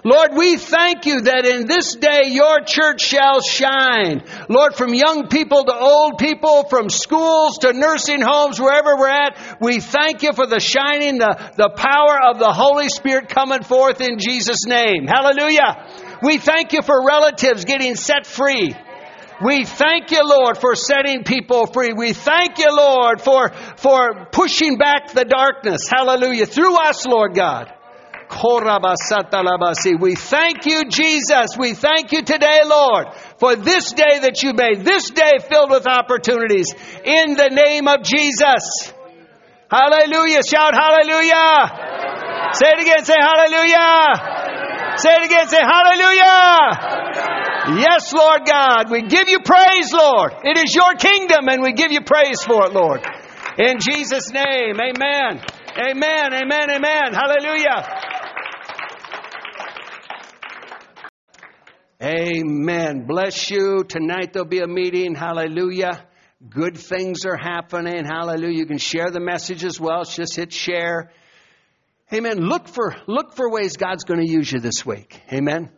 [0.05, 4.21] Lord, we thank you that in this day your church shall shine.
[4.49, 9.57] Lord, from young people to old people, from schools to nursing homes, wherever we're at,
[9.61, 14.01] we thank you for the shining, the, the power of the Holy Spirit coming forth
[14.01, 15.07] in Jesus' name.
[15.07, 15.87] Hallelujah.
[16.21, 18.75] We thank you for relatives getting set free.
[19.41, 21.93] We thank you, Lord, for setting people free.
[21.93, 25.89] We thank you, Lord, for, for pushing back the darkness.
[25.89, 26.45] Hallelujah.
[26.45, 27.73] Through us, Lord God.
[29.99, 31.57] We thank you, Jesus.
[31.57, 33.07] We thank you today, Lord,
[33.38, 36.73] for this day that you made, this day filled with opportunities.
[37.03, 38.93] In the name of Jesus.
[39.69, 40.41] Hallelujah.
[40.43, 42.53] Shout hallelujah.
[42.53, 43.05] Say it again.
[43.05, 44.97] Say hallelujah.
[44.97, 45.47] Say it again.
[45.47, 47.01] Say hallelujah.
[47.81, 48.91] Yes, Lord God.
[48.91, 50.34] We give you praise, Lord.
[50.43, 53.01] It is your kingdom and we give you praise for it, Lord.
[53.57, 54.77] In Jesus' name.
[54.77, 55.41] Amen.
[55.73, 56.34] Amen.
[56.34, 56.69] Amen.
[56.69, 57.13] Amen.
[57.13, 58.02] Hallelujah.
[62.03, 63.05] Amen.
[63.05, 63.85] Bless you.
[63.87, 65.15] Tonight there'll be a meeting.
[65.15, 66.05] Hallelujah.
[66.49, 68.03] Good things are happening.
[68.03, 68.57] Hallelujah.
[68.57, 70.03] You can share the message as well.
[70.03, 71.13] Just hit share.
[72.13, 72.39] Amen.
[72.39, 75.21] Look for, look for ways God's going to use you this week.
[75.31, 75.69] Amen.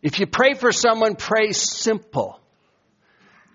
[0.00, 2.40] If you pray for someone, pray simple.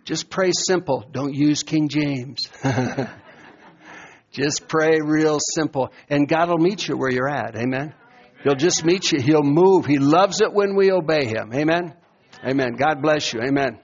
[0.06, 1.04] Just pray simple.
[1.12, 2.48] Don't use King James.
[4.32, 5.92] just pray real simple.
[6.12, 7.56] And God will meet you where you're at.
[7.56, 7.96] Amen.
[8.44, 9.22] He'll just meet you.
[9.22, 9.86] He'll move.
[9.86, 11.52] He loves it when we obey Him.
[11.54, 11.96] Amen.
[12.46, 12.76] Amen.
[12.76, 13.42] God bless you.
[13.42, 13.80] Amen.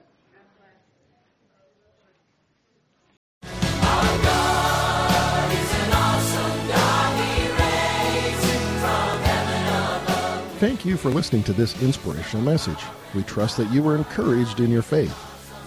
[10.64, 12.82] Thank you for listening to this inspirational message.
[13.14, 15.12] We trust that you were encouraged in your faith.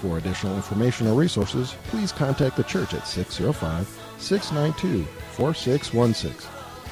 [0.02, 6.57] For additional information or resources, please contact the church at 605 692 4616.